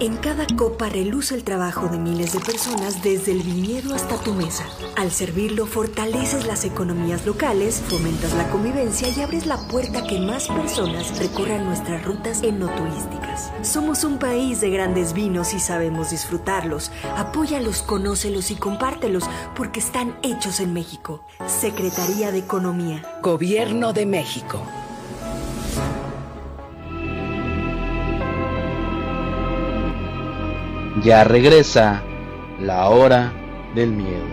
[0.01, 4.33] En cada copa reluce el trabajo de miles de personas desde el viñedo hasta tu
[4.33, 4.65] mesa.
[4.95, 10.17] Al servirlo fortaleces las economías locales, fomentas la convivencia y abres la puerta a que
[10.17, 13.51] más personas recorran nuestras rutas enoturísticas.
[13.61, 16.93] Somos un país de grandes vinos y sabemos disfrutarlos.
[17.17, 21.25] Apóyalos, conócelos y compártelos porque están hechos en México.
[21.45, 23.03] Secretaría de Economía.
[23.21, 24.65] Gobierno de México.
[31.03, 32.01] Ya regresa
[32.59, 33.31] la hora
[33.73, 34.25] del miedo.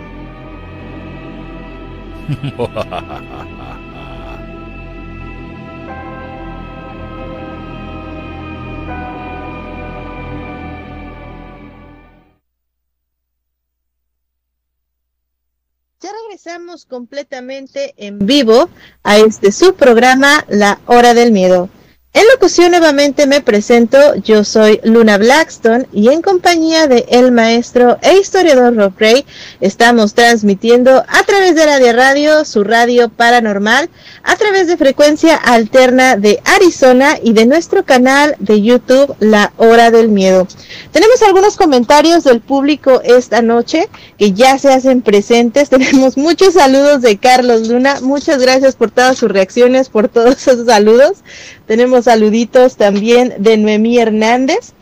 [16.01, 18.69] Ya regresamos completamente en vivo
[19.05, 21.69] a este subprograma La Hora del Miedo.
[22.17, 27.99] En locución nuevamente me presento, yo soy Luna Blackstone y en compañía de el maestro
[28.01, 29.27] e historiador Rob Ray
[29.61, 33.91] estamos transmitiendo a través de Radio Radio, su radio paranormal,
[34.23, 39.91] a través de frecuencia alterna de Arizona y de nuestro canal de YouTube La Hora
[39.91, 40.49] del Miedo.
[40.93, 45.69] Tenemos algunos comentarios del público esta noche que ya se hacen presentes.
[45.69, 48.01] Tenemos muchos saludos de Carlos Luna.
[48.01, 51.19] Muchas gracias por todas sus reacciones, por todos esos saludos.
[51.67, 54.73] Tenemos saluditos también de Noemí Hernández.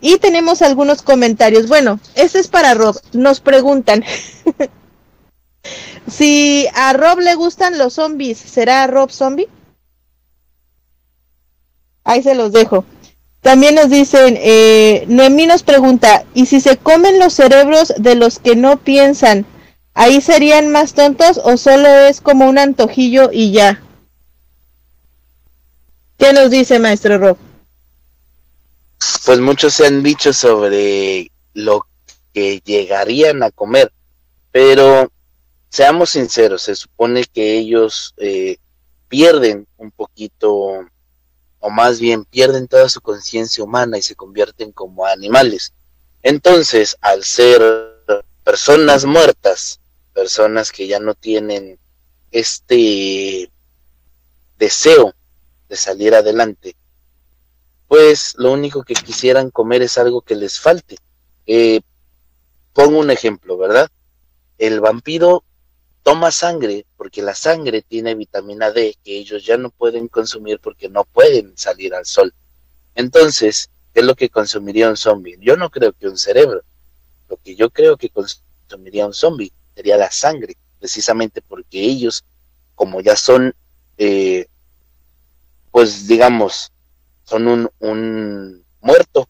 [0.00, 1.68] Y tenemos algunos comentarios.
[1.68, 2.96] Bueno, este es para Rob.
[3.12, 4.04] Nos preguntan
[6.10, 9.48] si a Rob le gustan los zombies, ¿será Rob zombie?
[12.04, 12.84] Ahí se los dejo.
[13.42, 18.38] También nos dicen, eh, Noemí nos pregunta, ¿y si se comen los cerebros de los
[18.38, 19.46] que no piensan,
[19.94, 23.82] ahí serían más tontos o solo es como un antojillo y ya?
[26.20, 27.38] ¿Qué nos dice maestro Rob?
[29.24, 31.86] Pues muchos se han dicho sobre lo
[32.34, 33.90] que llegarían a comer,
[34.52, 35.10] pero
[35.70, 38.58] seamos sinceros, se supone que ellos eh,
[39.08, 40.84] pierden un poquito,
[41.58, 45.72] o más bien pierden toda su conciencia humana y se convierten como animales.
[46.22, 47.62] Entonces, al ser
[48.44, 49.80] personas muertas,
[50.12, 51.78] personas que ya no tienen
[52.30, 53.50] este
[54.58, 55.14] deseo
[55.70, 56.74] de salir adelante,
[57.86, 60.96] pues lo único que quisieran comer es algo que les falte.
[61.46, 61.80] Eh,
[62.72, 63.88] pongo un ejemplo, ¿verdad?
[64.58, 65.44] El vampiro
[66.02, 70.88] toma sangre porque la sangre tiene vitamina D que ellos ya no pueden consumir porque
[70.88, 72.34] no pueden salir al sol.
[72.96, 75.38] Entonces, ¿qué es lo que consumiría un zombie?
[75.40, 76.62] Yo no creo que un cerebro.
[77.28, 82.24] Lo que yo creo que consumiría un zombie sería la sangre, precisamente porque ellos,
[82.74, 83.54] como ya son
[83.98, 84.48] eh,
[85.70, 86.72] pues digamos,
[87.24, 89.28] son un, un muerto,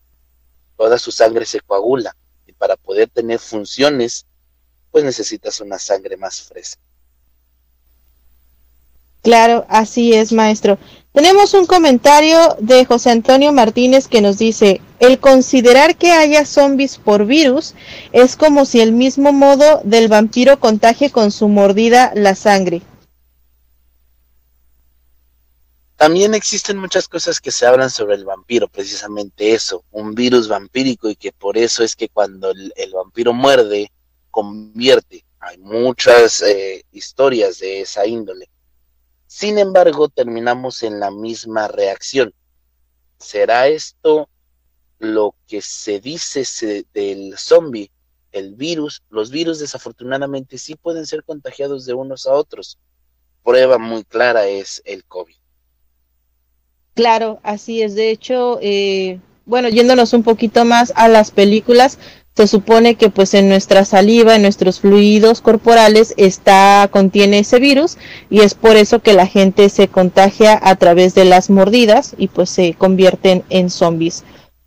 [0.76, 4.26] toda su sangre se coagula y para poder tener funciones,
[4.90, 6.80] pues necesitas una sangre más fresca.
[9.22, 10.78] Claro, así es, maestro.
[11.12, 16.96] Tenemos un comentario de José Antonio Martínez que nos dice, el considerar que haya zombies
[16.96, 17.74] por virus
[18.12, 22.82] es como si el mismo modo del vampiro contagie con su mordida la sangre.
[26.00, 31.10] También existen muchas cosas que se hablan sobre el vampiro, precisamente eso, un virus vampírico
[31.10, 33.92] y que por eso es que cuando el, vampiro muerde,
[34.30, 35.26] convierte.
[35.40, 38.48] Hay muchas eh, historias de esa índole.
[39.26, 42.32] Sin embargo, terminamos en la misma reacción.
[43.18, 44.30] ¿será esto
[45.00, 47.90] lo que se dice del zombie?
[48.32, 52.78] El virus, los virus desafortunadamente sí pueden ser contagiados de unos a otros.
[53.44, 55.39] Prueba muy clara es el COVID.
[57.00, 57.94] Claro, así es.
[57.94, 61.98] De hecho, eh, bueno, yéndonos un poquito más a las películas,
[62.36, 67.96] se supone que pues en nuestra saliva, en nuestros fluidos corporales está contiene ese virus
[68.28, 72.28] y es por eso que la gente se contagia a través de las mordidas y
[72.28, 74.24] pues se convierten en zombies.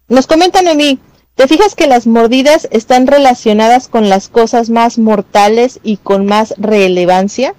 [0.08, 0.98] Nos comentan a mí,
[1.36, 6.56] ¿te fijas que las mordidas están relacionadas con las cosas más mortales y con más
[6.58, 7.54] relevancia?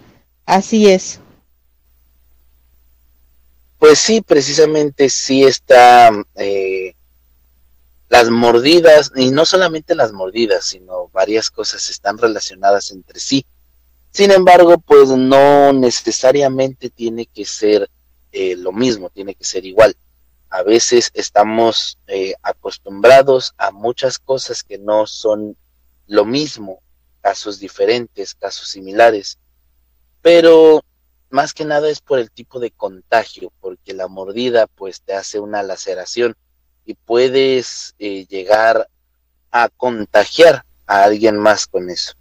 [0.47, 1.20] Así es.
[3.85, 6.95] Pues sí, precisamente sí está eh,
[8.09, 13.45] las mordidas, y no solamente las mordidas, sino varias cosas están relacionadas entre sí.
[14.11, 17.91] Sin embargo, pues no necesariamente tiene que ser
[18.32, 19.95] eh, lo mismo, tiene que ser igual.
[20.49, 25.59] A veces estamos eh, acostumbrados a muchas cosas que no son
[26.07, 26.80] lo mismo,
[27.20, 29.37] casos diferentes, casos similares,
[30.22, 30.82] pero
[31.35, 35.41] más que nada es por el tipo de contagio, porque la mordida pues te hace
[35.41, 36.37] una laceración
[36.87, 38.89] y puedes eh, llegar
[39.51, 42.12] a contagiar a alguien más con eso.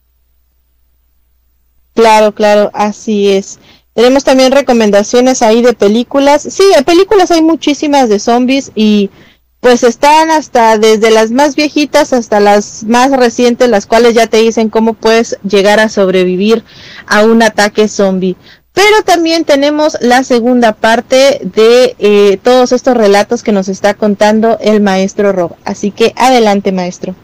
[1.93, 3.59] Claro, claro, así es.
[3.93, 6.41] Tenemos también recomendaciones ahí de películas.
[6.41, 9.11] Sí, de películas hay muchísimas de zombies y
[9.59, 14.38] pues están hasta desde las más viejitas hasta las más recientes, las cuales ya te
[14.38, 16.64] dicen cómo puedes llegar a sobrevivir
[17.05, 18.36] a un ataque zombie.
[18.74, 24.58] Pero también tenemos la segunda parte de eh, todos estos relatos que nos está contando
[24.60, 25.56] el maestro Rob.
[25.64, 27.16] Así que adelante, maestro.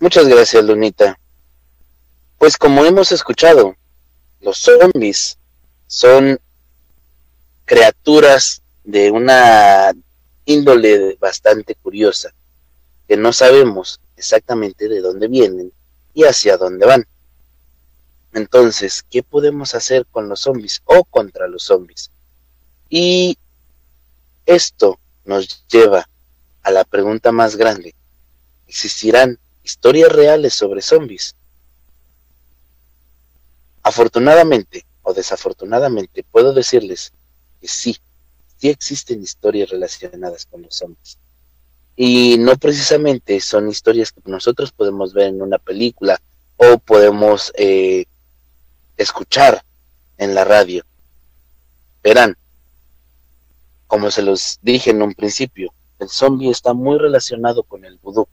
[0.00, 1.18] Muchas gracias, Lunita.
[2.38, 3.76] Pues como hemos escuchado,
[4.40, 5.36] los zombies
[5.86, 6.38] son
[7.66, 9.92] criaturas de una
[10.46, 12.32] índole bastante curiosa,
[13.06, 15.70] que no sabemos exactamente de dónde vienen
[16.14, 17.06] y hacia dónde van.
[18.32, 22.10] Entonces, ¿qué podemos hacer con los zombies o contra los zombies?
[22.88, 23.38] Y
[24.46, 26.08] esto nos lleva
[26.62, 27.94] a la pregunta más grande.
[28.66, 31.34] ¿Existirán historias reales sobre zombies?
[33.82, 37.12] Afortunadamente o desafortunadamente puedo decirles
[37.60, 37.96] que sí,
[38.58, 41.18] sí existen historias relacionadas con los zombies.
[41.96, 46.20] Y no precisamente son historias que nosotros podemos ver en una película
[46.56, 48.04] o podemos eh,
[48.98, 49.64] escuchar
[50.18, 50.84] en la radio.
[52.02, 52.36] Verán,
[53.86, 58.28] como se los dije en un principio, el zombie está muy relacionado con el vudú,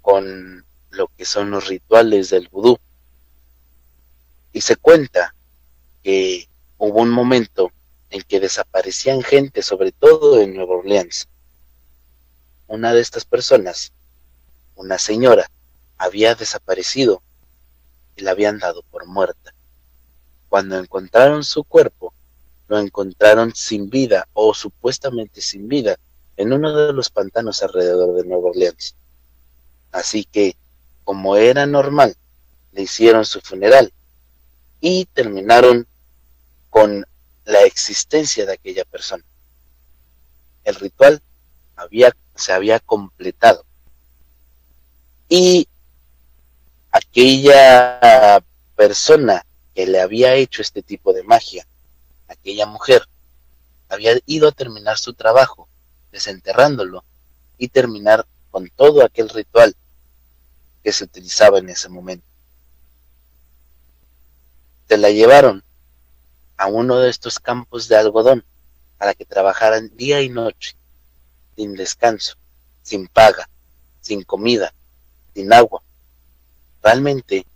[0.00, 2.78] con lo que son los rituales del vudú.
[4.52, 5.34] Y se cuenta
[6.02, 7.72] que hubo un momento
[8.10, 11.28] en que desaparecían gente, sobre todo en Nueva Orleans.
[12.66, 13.92] Una de estas personas,
[14.74, 15.50] una señora,
[15.96, 17.22] había desaparecido
[18.16, 19.52] y la habían dado por muerta.
[20.50, 22.12] Cuando encontraron su cuerpo,
[22.66, 25.96] lo encontraron sin vida o supuestamente sin vida
[26.36, 28.96] en uno de los pantanos alrededor de Nueva Orleans.
[29.92, 30.56] Así que,
[31.04, 32.16] como era normal,
[32.72, 33.92] le hicieron su funeral
[34.80, 35.86] y terminaron
[36.68, 37.06] con
[37.44, 39.24] la existencia de aquella persona.
[40.64, 41.22] El ritual
[42.34, 43.64] se había completado.
[45.28, 45.68] Y
[46.90, 48.42] aquella
[48.74, 49.44] persona
[49.86, 51.66] le había hecho este tipo de magia,
[52.28, 53.06] aquella mujer,
[53.88, 55.68] había ido a terminar su trabajo,
[56.12, 57.04] desenterrándolo
[57.58, 59.76] y terminar con todo aquel ritual
[60.82, 62.26] que se utilizaba en ese momento.
[64.88, 65.62] Se la llevaron
[66.56, 68.44] a uno de estos campos de algodón
[68.98, 70.76] para que trabajaran día y noche,
[71.56, 72.34] sin descanso,
[72.82, 73.48] sin paga,
[74.00, 74.74] sin comida,
[75.34, 75.82] sin agua.
[76.82, 77.46] Realmente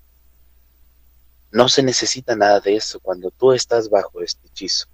[1.55, 4.86] no se necesita nada de eso cuando tú estás bajo este hechizo.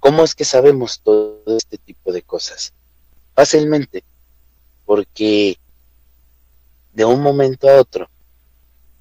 [0.00, 2.72] ¿Cómo es que sabemos todo este tipo de cosas?
[3.32, 4.02] Fácilmente,
[4.84, 5.56] porque
[6.94, 8.10] de un momento a otro,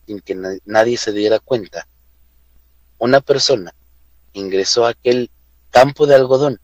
[0.06, 0.36] sin que
[0.66, 1.88] nadie se diera cuenta,
[3.00, 3.74] una persona
[4.34, 5.32] ingresó a aquel
[5.72, 6.60] campo de algodón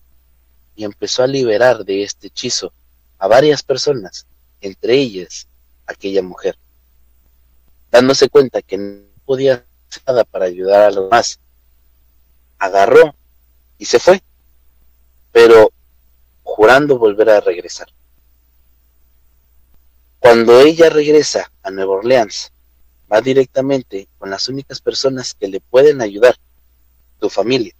[0.76, 2.72] y empezó a liberar de este hechizo
[3.18, 4.28] a varias personas,
[4.62, 5.47] entre ellas
[5.88, 6.56] aquella mujer,
[7.89, 11.40] dándose cuenta que podía hacer nada para ayudar a los demás.
[12.58, 13.14] Agarró
[13.78, 14.24] y se fue,
[15.32, 15.72] pero
[16.42, 17.90] jurando volver a regresar.
[20.18, 22.52] Cuando ella regresa a Nueva Orleans,
[23.14, 26.36] va directamente con las únicas personas que le pueden ayudar,
[27.20, 27.76] tu familia.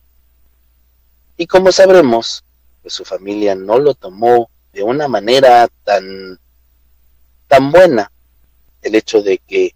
[1.36, 2.44] Y como sabremos,
[2.84, 6.40] pues su familia no lo tomó de una manera tan,
[7.48, 8.12] tan buena
[8.84, 9.74] el hecho de que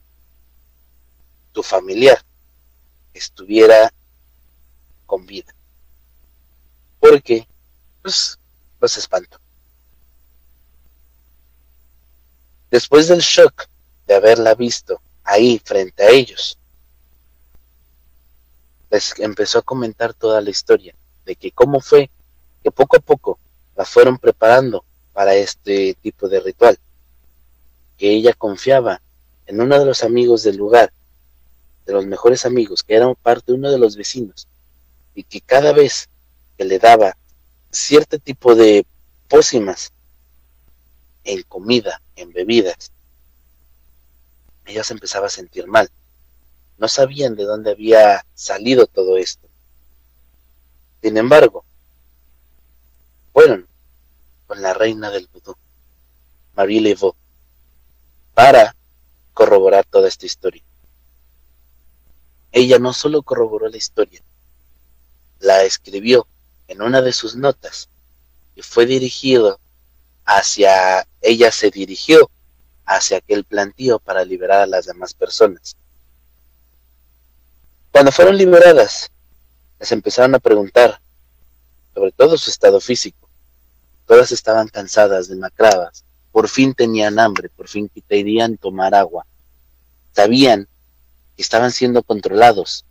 [1.54, 2.22] tu familiar
[3.14, 3.93] estuviera
[5.06, 5.54] con vida.
[6.99, 7.47] Porque,
[8.01, 8.38] pues,
[8.82, 9.39] los espanto.
[12.70, 13.68] Después del shock
[14.08, 16.58] de haberla visto ahí frente a ellos,
[18.89, 20.95] les empezó a comentar toda la historia
[21.26, 22.10] de que cómo fue
[22.64, 23.39] que poco a poco
[23.76, 24.84] la fueron preparando
[25.14, 26.78] para este tipo de ritual,
[27.97, 29.01] que ella confiaba
[29.45, 30.91] en uno de los amigos del lugar,
[31.86, 34.48] de los mejores amigos, que era parte de uno de los vecinos,
[35.16, 36.10] y que cada vez
[36.58, 37.18] que le daba
[37.72, 38.86] cierto tipo de
[39.28, 39.92] pócimas
[41.24, 42.92] en comida, en bebidas,
[44.66, 45.90] ella se empezaba a sentir mal.
[46.78, 49.48] No sabían de dónde había salido todo esto.
[51.02, 51.66] Sin embargo,
[53.34, 53.68] fueron
[54.48, 55.56] con la reina del vudú,
[56.56, 57.16] Marie Leveau,
[58.34, 58.76] para
[59.34, 60.64] corroborar toda esta historia.
[62.54, 64.22] Ella no solo corroboró la historia,
[65.39, 66.28] la escribió
[66.68, 67.89] en una de sus notas
[68.56, 69.60] y fue dirigido
[70.24, 72.30] hacia, ella se dirigió
[72.86, 75.76] hacia aquel plantío para liberar a las demás personas.
[77.91, 79.10] Cuando fueron liberadas,
[79.80, 81.01] les empezaron a preguntar
[81.95, 83.28] sobre todo su estado físico.
[84.06, 89.26] Todas estaban cansadas, demacradas, por fin tenían hambre, por fin querían tomar agua.
[90.14, 90.68] Sabían
[91.38, 92.86] estaban siendo controlados,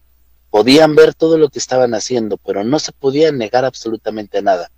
[0.50, 4.70] podían ver todo lo que estaban haciendo, pero no se podían negar absolutamente nada,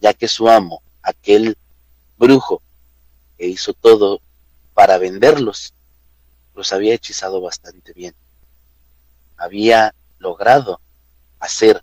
[0.00, 1.56] ya que su amo, aquel
[2.18, 2.60] brujo
[3.38, 4.20] que hizo todo
[4.74, 5.72] para venderlos,
[6.54, 8.14] los había hechizado bastante bien.
[9.36, 10.80] Había logrado
[11.40, 11.82] hacer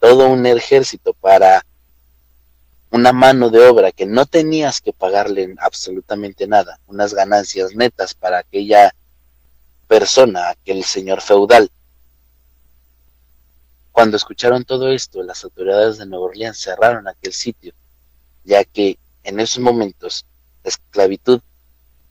[0.00, 1.64] todo un ejército para
[2.90, 8.38] una mano de obra que no tenías que pagarle absolutamente nada, unas ganancias netas para
[8.38, 8.92] aquella
[9.92, 11.70] persona, aquel señor feudal.
[13.90, 17.74] Cuando escucharon todo esto, las autoridades de Nueva Orleans cerraron aquel sitio,
[18.42, 20.24] ya que en esos momentos
[20.64, 21.42] la esclavitud,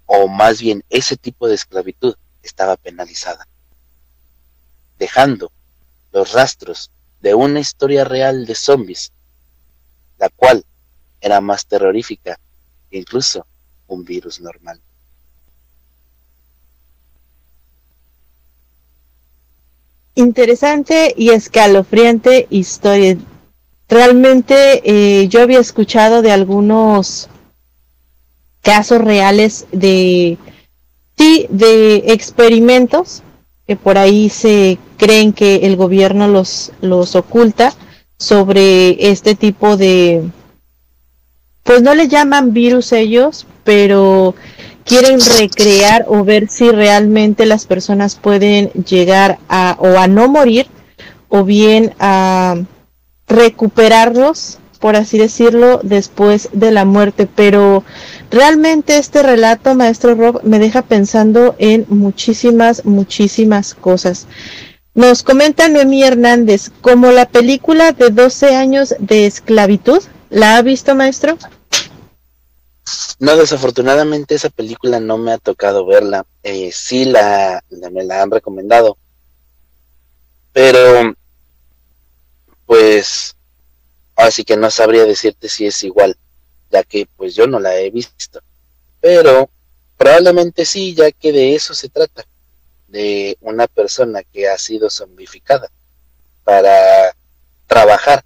[0.06, 2.14] o más bien ese tipo de esclavitud,
[2.44, 3.48] estaba penalizada
[5.00, 5.52] dejando
[6.12, 9.12] los rastros de una historia real de zombies,
[10.20, 10.64] la cual
[11.20, 12.40] era más terrorífica
[12.92, 13.48] que incluso
[13.88, 14.80] un virus normal.
[20.16, 23.18] Interesante y escalofriante historia.
[23.88, 27.30] Realmente eh, yo había escuchado de algunos
[28.62, 30.38] casos reales de
[31.18, 33.24] sí de experimentos
[33.68, 37.74] que por ahí se creen que el gobierno los, los oculta
[38.18, 40.30] sobre este tipo de,
[41.64, 44.36] pues no le llaman virus ellos, pero
[44.86, 50.68] quieren recrear o ver si realmente las personas pueden llegar a o a no morir
[51.30, 52.58] o bien a
[53.28, 57.30] recuperarlos por así decirlo, después de la muerte.
[57.34, 57.86] Pero
[58.32, 64.28] realmente este relato, maestro Rob, me deja pensando en muchísimas, muchísimas cosas.
[64.94, 70.96] Nos comenta Noemí Hernández, como la película de 12 años de esclavitud, ¿la ha visto,
[70.96, 71.38] maestro?
[73.20, 76.26] No, desafortunadamente esa película no me ha tocado verla.
[76.44, 78.98] Eh, sí la, me la han recomendado.
[80.54, 81.14] Pero,
[82.66, 83.36] pues,
[84.22, 86.16] Así que no sabría decirte si es igual,
[86.70, 88.40] ya que pues yo no la he visto.
[89.00, 89.50] Pero
[89.98, 92.24] probablemente sí, ya que de eso se trata,
[92.88, 95.70] de una persona que ha sido zombificada
[96.44, 97.16] para
[97.66, 98.24] trabajar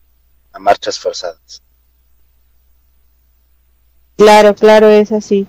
[0.51, 1.62] a marchas forzadas.
[4.18, 5.47] Claro, claro, es así.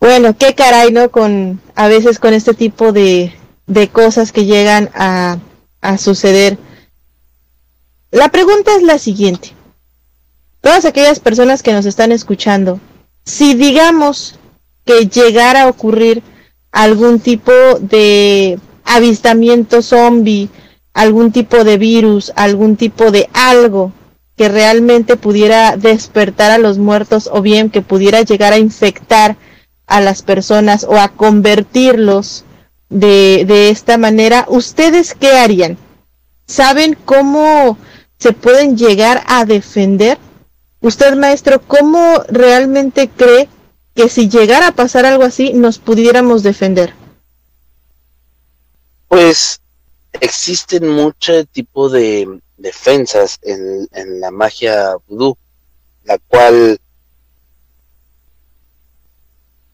[0.00, 1.10] Bueno, qué caray, ¿no?
[1.10, 3.32] Con, a veces con este tipo de,
[3.66, 5.38] de cosas que llegan a,
[5.80, 6.58] a suceder.
[8.10, 9.52] La pregunta es la siguiente.
[10.60, 12.80] Todas aquellas personas que nos están escuchando,
[13.24, 14.38] si digamos
[14.84, 16.22] que llegara a ocurrir
[16.70, 20.50] algún tipo de avistamiento zombie,
[20.94, 23.92] algún tipo de virus, algún tipo de algo
[24.42, 29.36] que realmente pudiera despertar a los muertos o bien que pudiera llegar a infectar
[29.86, 32.44] a las personas o a convertirlos
[32.88, 35.78] de, de esta manera, ¿ustedes qué harían?
[36.44, 37.78] ¿Saben cómo
[38.18, 40.18] se pueden llegar a defender?
[40.80, 43.48] Usted, maestro, ¿cómo realmente cree
[43.94, 46.94] que si llegara a pasar algo así nos pudiéramos defender?
[49.06, 49.61] Pues
[50.20, 55.36] existen mucho tipo de defensas en, en la magia vudú,
[56.04, 56.80] la cual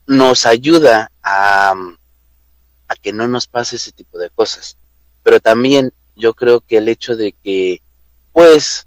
[0.07, 1.75] nos ayuda a,
[2.89, 4.77] a que no nos pase ese tipo de cosas.
[5.23, 7.83] Pero también yo creo que el hecho de que,
[8.33, 8.87] pues,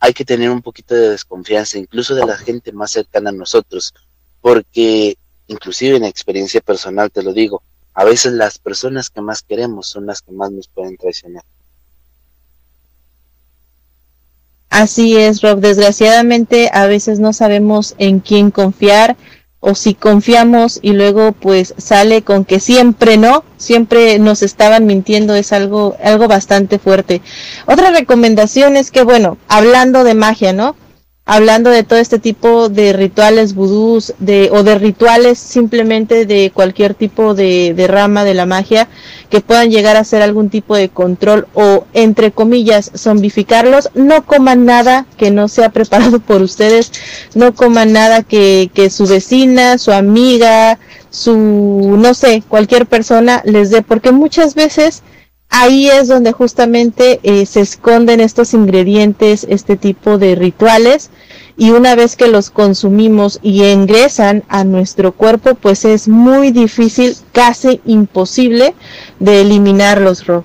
[0.00, 3.94] hay que tener un poquito de desconfianza, incluso de la gente más cercana a nosotros,
[4.40, 7.62] porque inclusive en experiencia personal te lo digo,
[7.94, 11.44] a veces las personas que más queremos son las que más nos pueden traicionar.
[14.68, 15.60] Así es, Rob.
[15.60, 19.16] Desgraciadamente a veces no sabemos en quién confiar
[19.60, 25.34] o si confiamos y luego pues sale con que siempre no, siempre nos estaban mintiendo,
[25.36, 27.22] es algo, algo bastante fuerte.
[27.66, 30.76] Otra recomendación es que, bueno, hablando de magia, ¿no?
[31.26, 36.92] Hablando de todo este tipo de rituales vudús de, o de rituales simplemente de cualquier
[36.92, 38.88] tipo de, de, rama de la magia
[39.30, 44.66] que puedan llegar a ser algún tipo de control o entre comillas zombificarlos, no coman
[44.66, 46.92] nada que no sea preparado por ustedes,
[47.34, 53.70] no coman nada que, que su vecina, su amiga, su no sé, cualquier persona les
[53.70, 55.02] dé, porque muchas veces
[55.54, 61.10] ahí es donde justamente eh, se esconden estos ingredientes, este tipo de rituales,
[61.56, 67.16] y una vez que los consumimos y ingresan a nuestro cuerpo, pues es muy difícil,
[67.30, 68.74] casi imposible
[69.20, 70.44] de eliminarlos, Rob.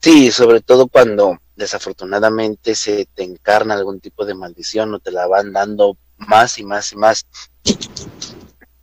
[0.00, 5.26] Sí, sobre todo cuando desafortunadamente se te encarna algún tipo de maldición o te la
[5.26, 7.26] van dando más y más y más.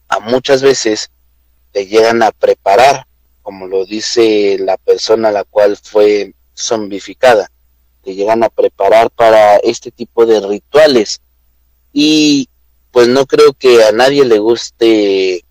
[0.09, 1.09] A muchas veces
[1.72, 3.05] te llegan a preparar
[3.50, 7.50] como lo dice la persona a la cual fue zombificada,
[8.04, 11.20] que llegan a preparar para este tipo de rituales.
[11.91, 12.47] Y
[12.91, 15.43] pues no creo que a nadie le guste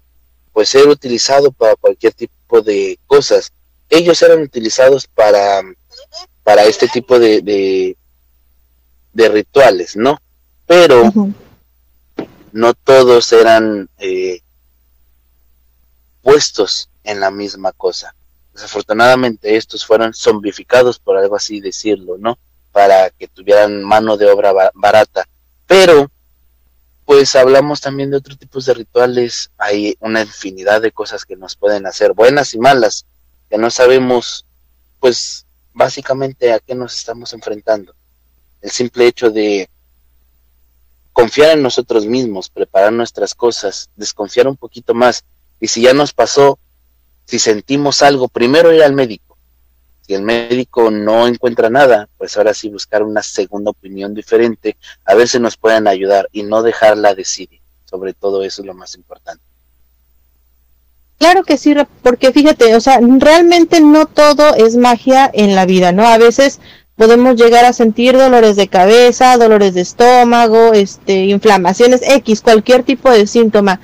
[0.53, 3.53] pues ser utilizado para cualquier tipo de cosas.
[3.91, 5.61] Ellos eran utilizados para,
[6.45, 7.97] para este tipo de,
[9.13, 10.23] de, rituales, ¿no?
[10.67, 11.13] Pero
[12.53, 14.41] no todos eran eh,
[16.23, 18.15] puestos en la misma cosa.
[18.53, 22.39] Desafortunadamente estos fueron zombificados, por algo así decirlo, ¿no?
[22.71, 25.27] Para que tuvieran mano de obra barata.
[25.67, 26.11] Pero,
[27.07, 29.51] pues hablamos también de otros tipos de rituales.
[29.57, 33.07] Hay una infinidad de cosas que nos pueden hacer, buenas y malas,
[33.49, 34.45] que no sabemos,
[35.01, 37.95] pues, básicamente a qué nos estamos enfrentando.
[38.61, 39.71] El simple hecho de
[41.15, 45.25] confiar en nosotros mismos, preparar nuestras cosas, desconfiar un poquito más.
[45.59, 46.59] Y si ya nos pasó,
[47.29, 49.37] si sentimos algo, primero ir al médico.
[50.07, 55.14] Si el médico no encuentra nada, pues ahora sí buscar una segunda opinión diferente, a
[55.14, 57.61] ver si nos pueden ayudar y no dejarla decidir.
[57.85, 59.45] Sobre todo eso es lo más importante.
[61.18, 65.93] Claro que sí, porque fíjate, o sea, realmente no todo es magia en la vida,
[65.93, 66.07] ¿no?
[66.07, 66.61] A veces
[66.97, 73.11] podemos llegar a sentir dolores de cabeza, dolores de estómago, este, inflamaciones X, cualquier tipo
[73.11, 73.81] de síntoma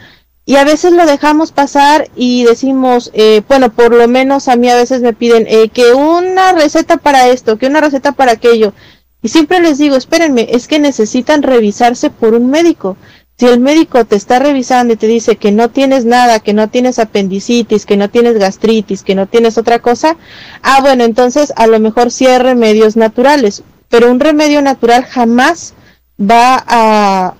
[0.46, 4.68] y a veces lo dejamos pasar y decimos, eh, bueno, por lo menos a mí
[4.68, 8.74] a veces me piden eh, que una receta para esto, que una receta para aquello.
[9.22, 12.98] Y siempre les digo, espérenme, es que necesitan revisarse por un médico.
[13.38, 16.68] Si el médico te está revisando y te dice que no tienes nada, que no
[16.68, 20.16] tienes apendicitis, que no tienes gastritis, que no tienes otra cosa,
[20.62, 25.72] ah, bueno, entonces a lo mejor sí hay remedios naturales, pero un remedio natural jamás
[26.20, 27.34] va a,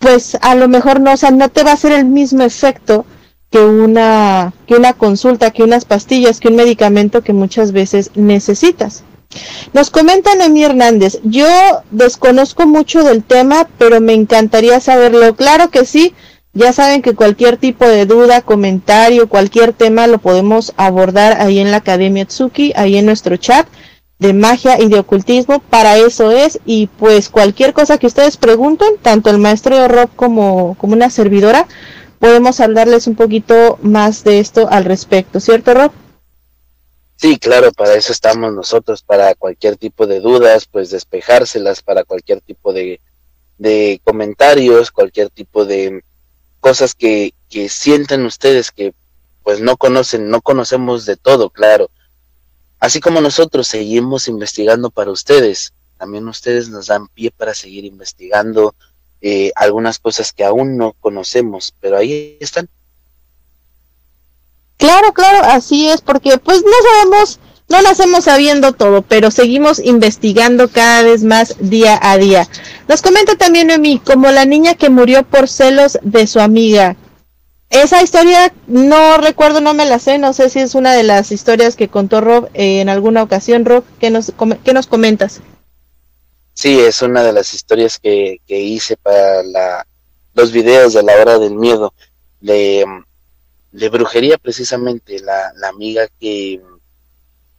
[0.00, 3.04] pues a lo mejor no, o sea, no te va a hacer el mismo efecto
[3.50, 9.04] que una, que una consulta, que unas pastillas, que un medicamento que muchas veces necesitas.
[9.74, 11.46] Nos comenta Noemí Hernández, yo
[11.90, 15.36] desconozco mucho del tema, pero me encantaría saberlo.
[15.36, 16.14] Claro que sí,
[16.54, 21.70] ya saben que cualquier tipo de duda, comentario, cualquier tema lo podemos abordar ahí en
[21.70, 23.66] la Academia Tsuki, ahí en nuestro chat
[24.20, 28.98] de magia y de ocultismo, para eso es, y pues cualquier cosa que ustedes pregunten,
[29.00, 31.66] tanto el maestro Rob como, como una servidora,
[32.18, 35.90] podemos hablarles un poquito más de esto al respecto, ¿cierto Rob?
[37.16, 42.42] Sí, claro, para eso estamos nosotros, para cualquier tipo de dudas, pues despejárselas, para cualquier
[42.42, 43.00] tipo de,
[43.56, 46.02] de comentarios, cualquier tipo de
[46.60, 48.92] cosas que, que sienten ustedes que
[49.42, 51.90] pues no conocen, no conocemos de todo, claro,
[52.80, 58.74] Así como nosotros seguimos investigando para ustedes, también ustedes nos dan pie para seguir investigando
[59.20, 62.70] eh, algunas cosas que aún no conocemos, pero ahí están.
[64.78, 70.70] Claro, claro, así es, porque pues no sabemos, no nacemos sabiendo todo, pero seguimos investigando
[70.70, 72.48] cada vez más día a día.
[72.88, 76.96] Nos comenta también Noemí, como la niña que murió por celos de su amiga.
[77.70, 81.30] Esa historia no recuerdo, no me la sé, no sé si es una de las
[81.30, 83.64] historias que contó Rob eh, en alguna ocasión.
[83.64, 84.32] Rob, ¿qué nos,
[84.64, 85.40] qué nos comentas?
[86.52, 89.86] Sí, es una de las historias que, que hice para la,
[90.34, 91.94] los videos de la hora del miedo,
[92.40, 92.84] de,
[93.70, 96.60] de brujería precisamente, la, la amiga que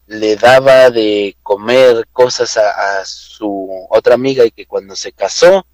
[0.08, 5.66] le daba de comer cosas a, a, su otra amiga y que cuando se casó,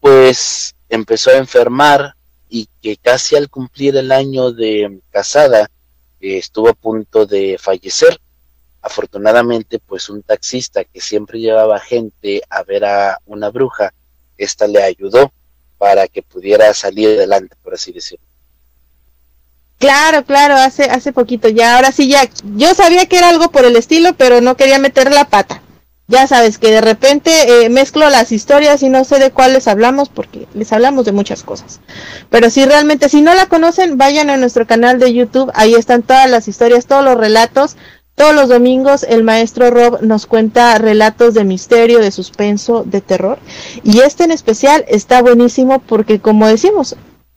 [0.00, 2.14] pues empezó a enfermar
[2.48, 5.70] y que casi al cumplir el año de casada
[6.20, 8.18] eh, estuvo a punto de fallecer.
[8.80, 13.92] Afortunadamente, pues un taxista que siempre llevaba gente a ver a una bruja,
[14.36, 15.32] esta le ayudó
[15.78, 18.24] para que pudiera salir adelante, por así decirlo.
[19.78, 23.64] Claro, claro, hace, hace poquito ya, ahora sí ya, yo sabía que era algo por
[23.64, 25.62] el estilo, pero no quería meter la pata
[26.08, 27.30] ya sabes que de repente
[27.64, 31.42] eh, mezclo las historias y no sé de cuáles hablamos porque les hablamos de muchas
[31.42, 31.80] cosas.
[32.30, 36.02] Pero si realmente, si no la conocen, vayan a nuestro canal de YouTube, ahí están
[36.02, 37.76] todas las historias, todos los relatos.
[38.14, 43.38] Todos los domingos el maestro Rob nos cuenta relatos de misterio, de suspenso, de terror.
[43.84, 46.96] Y este en especial está buenísimo porque como decimos,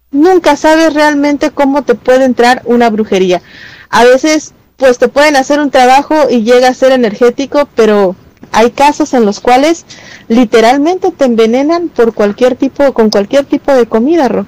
[0.09, 3.43] nunca sabes realmente cómo te puede entrar una brujería.
[3.91, 8.15] A veces pues te pueden hacer un trabajo y llega a ser energético, pero
[8.51, 9.85] hay casos en los cuales
[10.27, 14.45] literalmente te envenenan por cualquier tipo, con cualquier tipo de comida, Ro.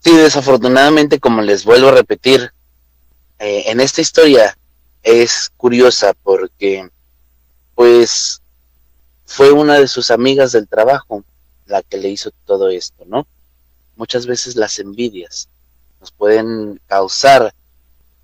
[0.00, 2.52] Sí, desafortunadamente, como les vuelvo a repetir,
[3.38, 4.56] eh, en esta historia
[5.02, 6.88] es curiosa porque,
[7.74, 8.40] pues,
[9.24, 11.24] fue una de sus amigas del trabajo
[11.66, 13.26] la que le hizo todo esto, ¿no?
[13.96, 15.48] Muchas veces las envidias
[16.00, 17.54] nos pueden causar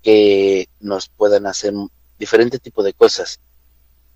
[0.03, 1.73] que nos puedan hacer
[2.19, 3.39] diferente tipo de cosas.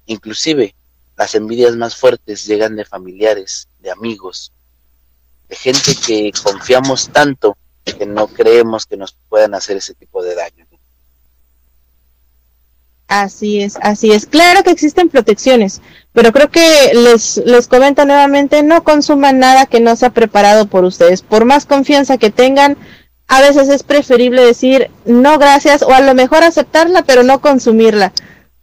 [0.05, 0.75] Inclusive,
[1.17, 4.51] las envidias más fuertes llegan de familiares, de amigos,
[5.49, 10.35] de gente que confiamos tanto que no creemos que nos puedan hacer ese tipo de
[10.35, 10.65] daño.
[13.07, 14.25] Así es, así es.
[14.25, 15.81] Claro que existen protecciones,
[16.13, 20.83] pero creo que les, les comento nuevamente, no consuman nada que no sea preparado por
[20.83, 21.21] ustedes.
[21.21, 22.75] Por más confianza que tengan,
[23.27, 28.13] a veces es preferible decir no gracias o a lo mejor aceptarla pero no consumirla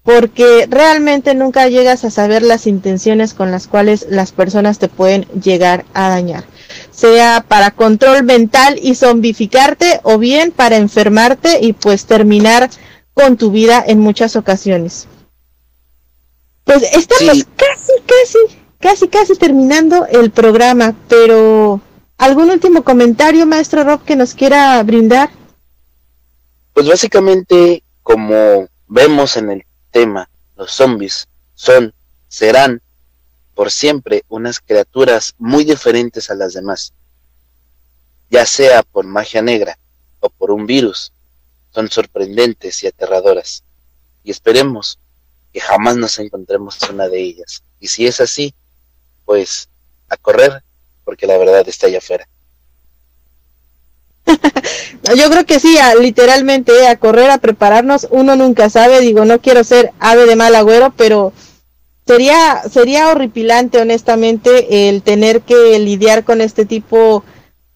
[0.02, 5.22] porque realmente nunca llegas a saber las intenciones con las cuales las personas te pueden
[5.42, 6.44] llegar a dañar
[6.90, 12.70] sea para control mental y zombificarte o bien para enfermarte y pues terminar
[13.14, 15.06] con tu vida en muchas ocasiones.
[16.64, 18.38] Pues estamos casi casi
[18.78, 21.80] casi casi terminando el programa pero
[22.20, 25.30] ¿Algún último comentario, maestro Rob, que nos quiera brindar?
[26.74, 31.94] Pues básicamente, como vemos en el tema, los zombies son,
[32.28, 32.82] serán,
[33.54, 36.92] por siempre, unas criaturas muy diferentes a las demás.
[38.28, 39.78] Ya sea por magia negra
[40.20, 41.14] o por un virus,
[41.70, 43.64] son sorprendentes y aterradoras.
[44.24, 44.98] Y esperemos
[45.54, 47.62] que jamás nos encontremos una de ellas.
[47.80, 48.52] Y si es así,
[49.24, 49.70] pues
[50.10, 50.62] a correr
[51.10, 52.28] porque la verdad está allá afuera.
[55.16, 59.40] Yo creo que sí, literalmente, eh, a correr, a prepararnos, uno nunca sabe, digo, no
[59.40, 61.32] quiero ser ave de mal agüero, pero
[62.06, 67.24] sería, sería horripilante, honestamente, el tener que lidiar con este tipo,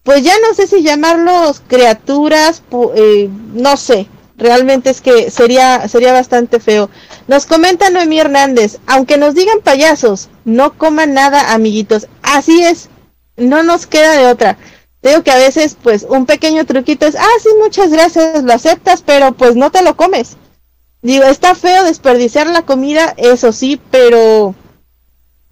[0.03, 2.63] pues ya no sé si llamarlos criaturas,
[2.95, 4.07] eh, no sé,
[4.37, 6.89] realmente es que sería, sería bastante feo.
[7.27, 12.07] Nos comenta Noemí Hernández, aunque nos digan payasos, no coman nada, amiguitos.
[12.21, 12.89] Así es,
[13.37, 14.57] no nos queda de otra.
[15.01, 19.03] Digo que a veces, pues, un pequeño truquito es, ah, sí, muchas gracias, lo aceptas,
[19.03, 20.37] pero pues no te lo comes.
[21.01, 24.55] Digo, está feo desperdiciar la comida, eso sí, pero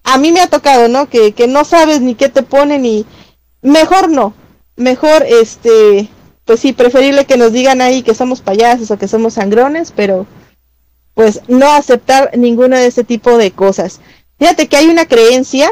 [0.03, 1.07] a mí me ha tocado, ¿no?
[1.07, 3.05] Que, que no sabes ni qué te ponen y
[3.61, 4.33] mejor no.
[4.75, 6.09] Mejor, este,
[6.45, 10.25] pues sí, preferible que nos digan ahí que somos payasos o que somos sangrones, pero
[11.13, 13.99] pues no aceptar ninguno de ese tipo de cosas.
[14.39, 15.71] Fíjate que hay una creencia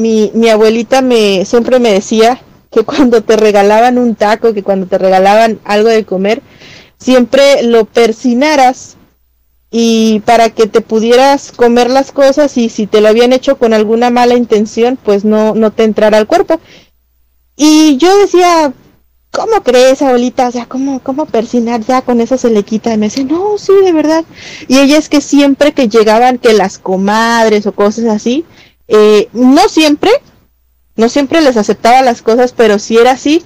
[0.00, 4.86] mi, mi abuelita me siempre me decía que cuando te regalaban un taco, que cuando
[4.86, 6.42] te regalaban algo de comer,
[6.98, 8.96] siempre lo persinaras
[9.70, 13.72] y para que te pudieras comer las cosas y si te lo habían hecho con
[13.72, 16.60] alguna mala intención, pues no, no te entrara al cuerpo.
[17.56, 18.72] Y yo decía,
[19.30, 20.48] ¿cómo crees, abuelita?
[20.48, 21.82] O sea, ¿cómo, ¿cómo persinar?
[21.82, 22.92] Ya con eso se le quita.
[22.92, 24.24] Y me dice, no, sí, de verdad.
[24.66, 28.44] Y ella es que siempre que llegaban que las comadres o cosas así,
[28.90, 30.10] eh, no siempre,
[30.96, 33.44] no siempre les aceptaba las cosas, pero si era así,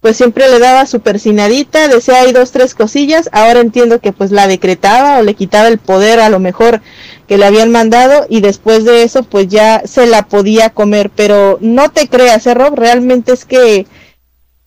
[0.00, 4.30] pues siempre le daba su persinadita, decía hay dos, tres cosillas, ahora entiendo que pues
[4.32, 6.82] la decretaba o le quitaba el poder a lo mejor
[7.26, 11.56] que le habían mandado y después de eso pues ya se la podía comer, pero
[11.62, 12.74] no te creas, ¿eh, Rob?
[12.76, 13.86] Realmente es que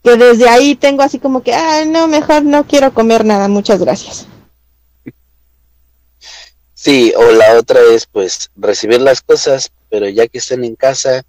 [0.03, 3.80] que desde ahí tengo así como que, ah, no, mejor no quiero comer nada, muchas
[3.80, 4.28] gracias.
[6.76, 11.23] Sí, o la otra es pues recibir las cosas, pero ya que estén en casa,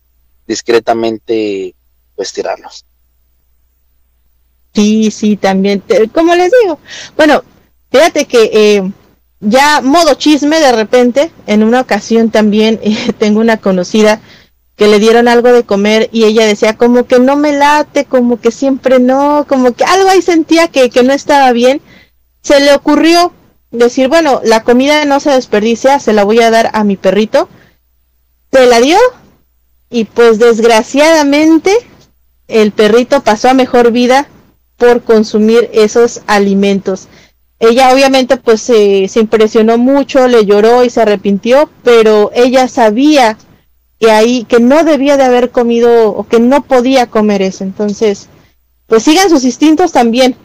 [0.44, 1.72] discretamente
[2.16, 2.84] pues tirarlos.
[4.74, 6.80] Sí, sí, también, como les digo,
[7.16, 7.44] bueno,
[7.92, 8.92] fíjate que eh,
[9.38, 14.20] ya modo chisme de repente, en una ocasión también eh, tengo una conocida
[14.74, 18.40] que le dieron algo de comer y ella decía como que no me late, como
[18.40, 21.80] que siempre no, como que algo ahí sentía que, que no estaba bien.
[22.42, 23.32] Se le ocurrió
[23.70, 27.48] decir, bueno, la comida no se desperdicia, se la voy a dar a mi perrito.
[28.52, 28.98] Se la dio
[29.90, 31.74] y pues desgraciadamente
[32.48, 34.28] el perrito pasó a mejor vida
[34.76, 37.08] por consumir esos alimentos.
[37.58, 43.38] Ella obviamente pues se impresionó mucho, le lloró y se arrepintió, pero ella sabía
[43.98, 47.64] que ahí que no debía de haber comido o que no podía comer eso.
[47.64, 48.28] Entonces,
[48.86, 50.36] pues sigan sus instintos también.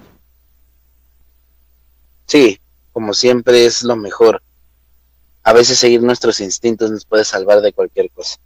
[2.28, 2.60] Sí,
[2.94, 4.42] como siempre es lo mejor.
[5.44, 8.38] A veces seguir nuestros instintos nos puede salvar de cualquier cosa.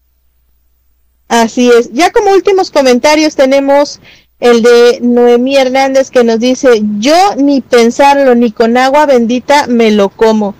[1.28, 1.92] Así es.
[1.92, 4.00] Ya como últimos comentarios tenemos
[4.40, 9.92] el de Noemí Hernández que nos dice, yo ni pensarlo, ni con agua bendita me
[9.92, 10.56] lo como.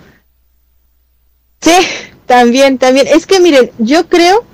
[1.62, 1.76] Sí,
[2.26, 3.08] también, también.
[3.08, 4.46] Es que miren, yo creo,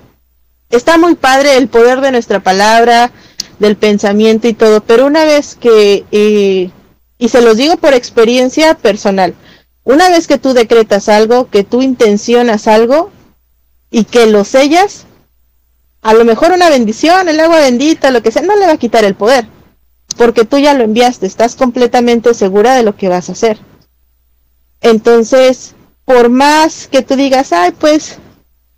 [0.70, 3.12] está muy padre el poder de nuestra palabra,
[3.60, 6.72] del pensamiento y todo, pero una vez que, eh,
[7.18, 9.36] y se los digo por experiencia personal,
[9.84, 13.12] una vez que tú decretas algo, que tú intencionas algo
[13.90, 15.06] y que lo sellas,
[16.02, 18.78] a lo mejor una bendición, el agua bendita, lo que sea, no le va a
[18.78, 19.48] quitar el poder,
[20.18, 23.60] porque tú ya lo enviaste, estás completamente segura de lo que vas a hacer.
[24.82, 25.76] Entonces,
[26.06, 28.18] por más que tú digas, ay, pues,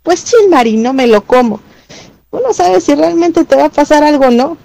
[0.02, 1.60] pues chin, no me lo como.
[2.30, 4.58] Uno sabe si realmente te va a pasar algo, ¿no?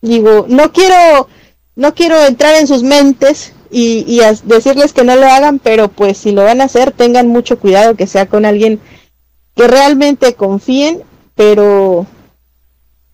[0.00, 1.28] Digo, no quiero,
[1.76, 6.18] no quiero entrar en sus mentes y, y decirles que no lo hagan, pero pues
[6.18, 8.80] si lo van a hacer, tengan mucho cuidado que sea con alguien
[9.54, 11.02] que realmente confíen,
[11.34, 12.06] pero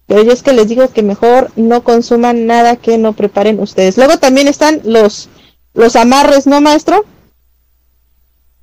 [0.07, 3.97] pero yo es que les digo que mejor no consuman nada que no preparen ustedes.
[3.97, 5.29] Luego también están los
[5.73, 7.05] los amarres, ¿no, maestro?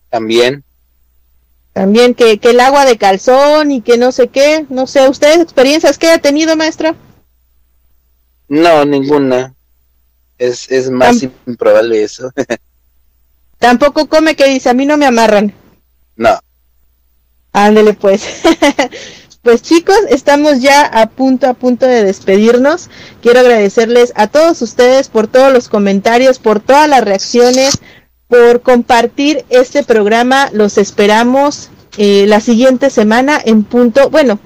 [0.10, 0.64] También.
[1.74, 5.40] También que, que el agua de calzón y que no sé qué, no sé, ¿ustedes
[5.40, 6.96] experiencias que ha tenido, maestra?
[8.50, 9.57] No, ninguna.
[10.38, 12.32] Es, es más improbable eso.
[13.60, 15.54] Tampoco come que dice, a mí no me amarran.
[16.16, 16.40] No.
[17.54, 18.24] Ándele pues.
[19.48, 22.90] Pues chicos, estamos ya a punto, a punto de despedirnos.
[23.22, 27.78] Quiero agradecerles a todos ustedes por todos los comentarios, por todas las reacciones,
[28.28, 30.50] por compartir este programa.
[30.52, 34.10] Los esperamos eh, la siguiente semana en punto.
[34.10, 34.38] Bueno,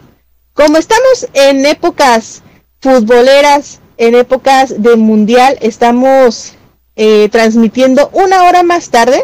[0.53, 2.43] como estamos en épocas
[2.79, 6.55] futboleras, en épocas de mundial, estamos
[6.95, 9.23] eh, transmitiendo una hora más tarde,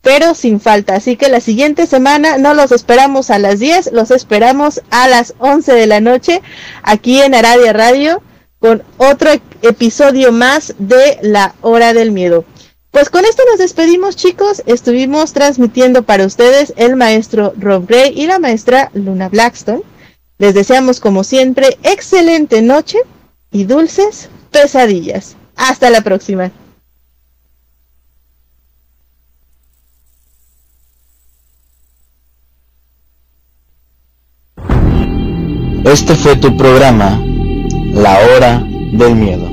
[0.00, 0.94] pero sin falta.
[0.94, 5.34] Así que la siguiente semana no los esperamos a las 10, los esperamos a las
[5.40, 6.40] 11 de la noche
[6.82, 8.22] aquí en Aradia Radio
[8.60, 9.28] con otro
[9.60, 12.46] episodio más de La Hora del Miedo.
[12.92, 18.26] Pues con esto nos despedimos chicos, estuvimos transmitiendo para ustedes el maestro Rob Gray y
[18.26, 19.82] la maestra Luna Blackstone.
[20.38, 23.00] Les deseamos como siempre excelente noche
[23.54, 25.36] y dulces pesadillas.
[25.56, 26.50] Hasta la próxima.
[35.84, 37.22] Este fue tu programa,
[37.92, 38.60] La Hora
[38.92, 39.48] del Miedo.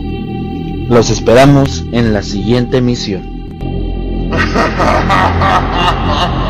[0.90, 3.22] Los esperamos en la siguiente emisión.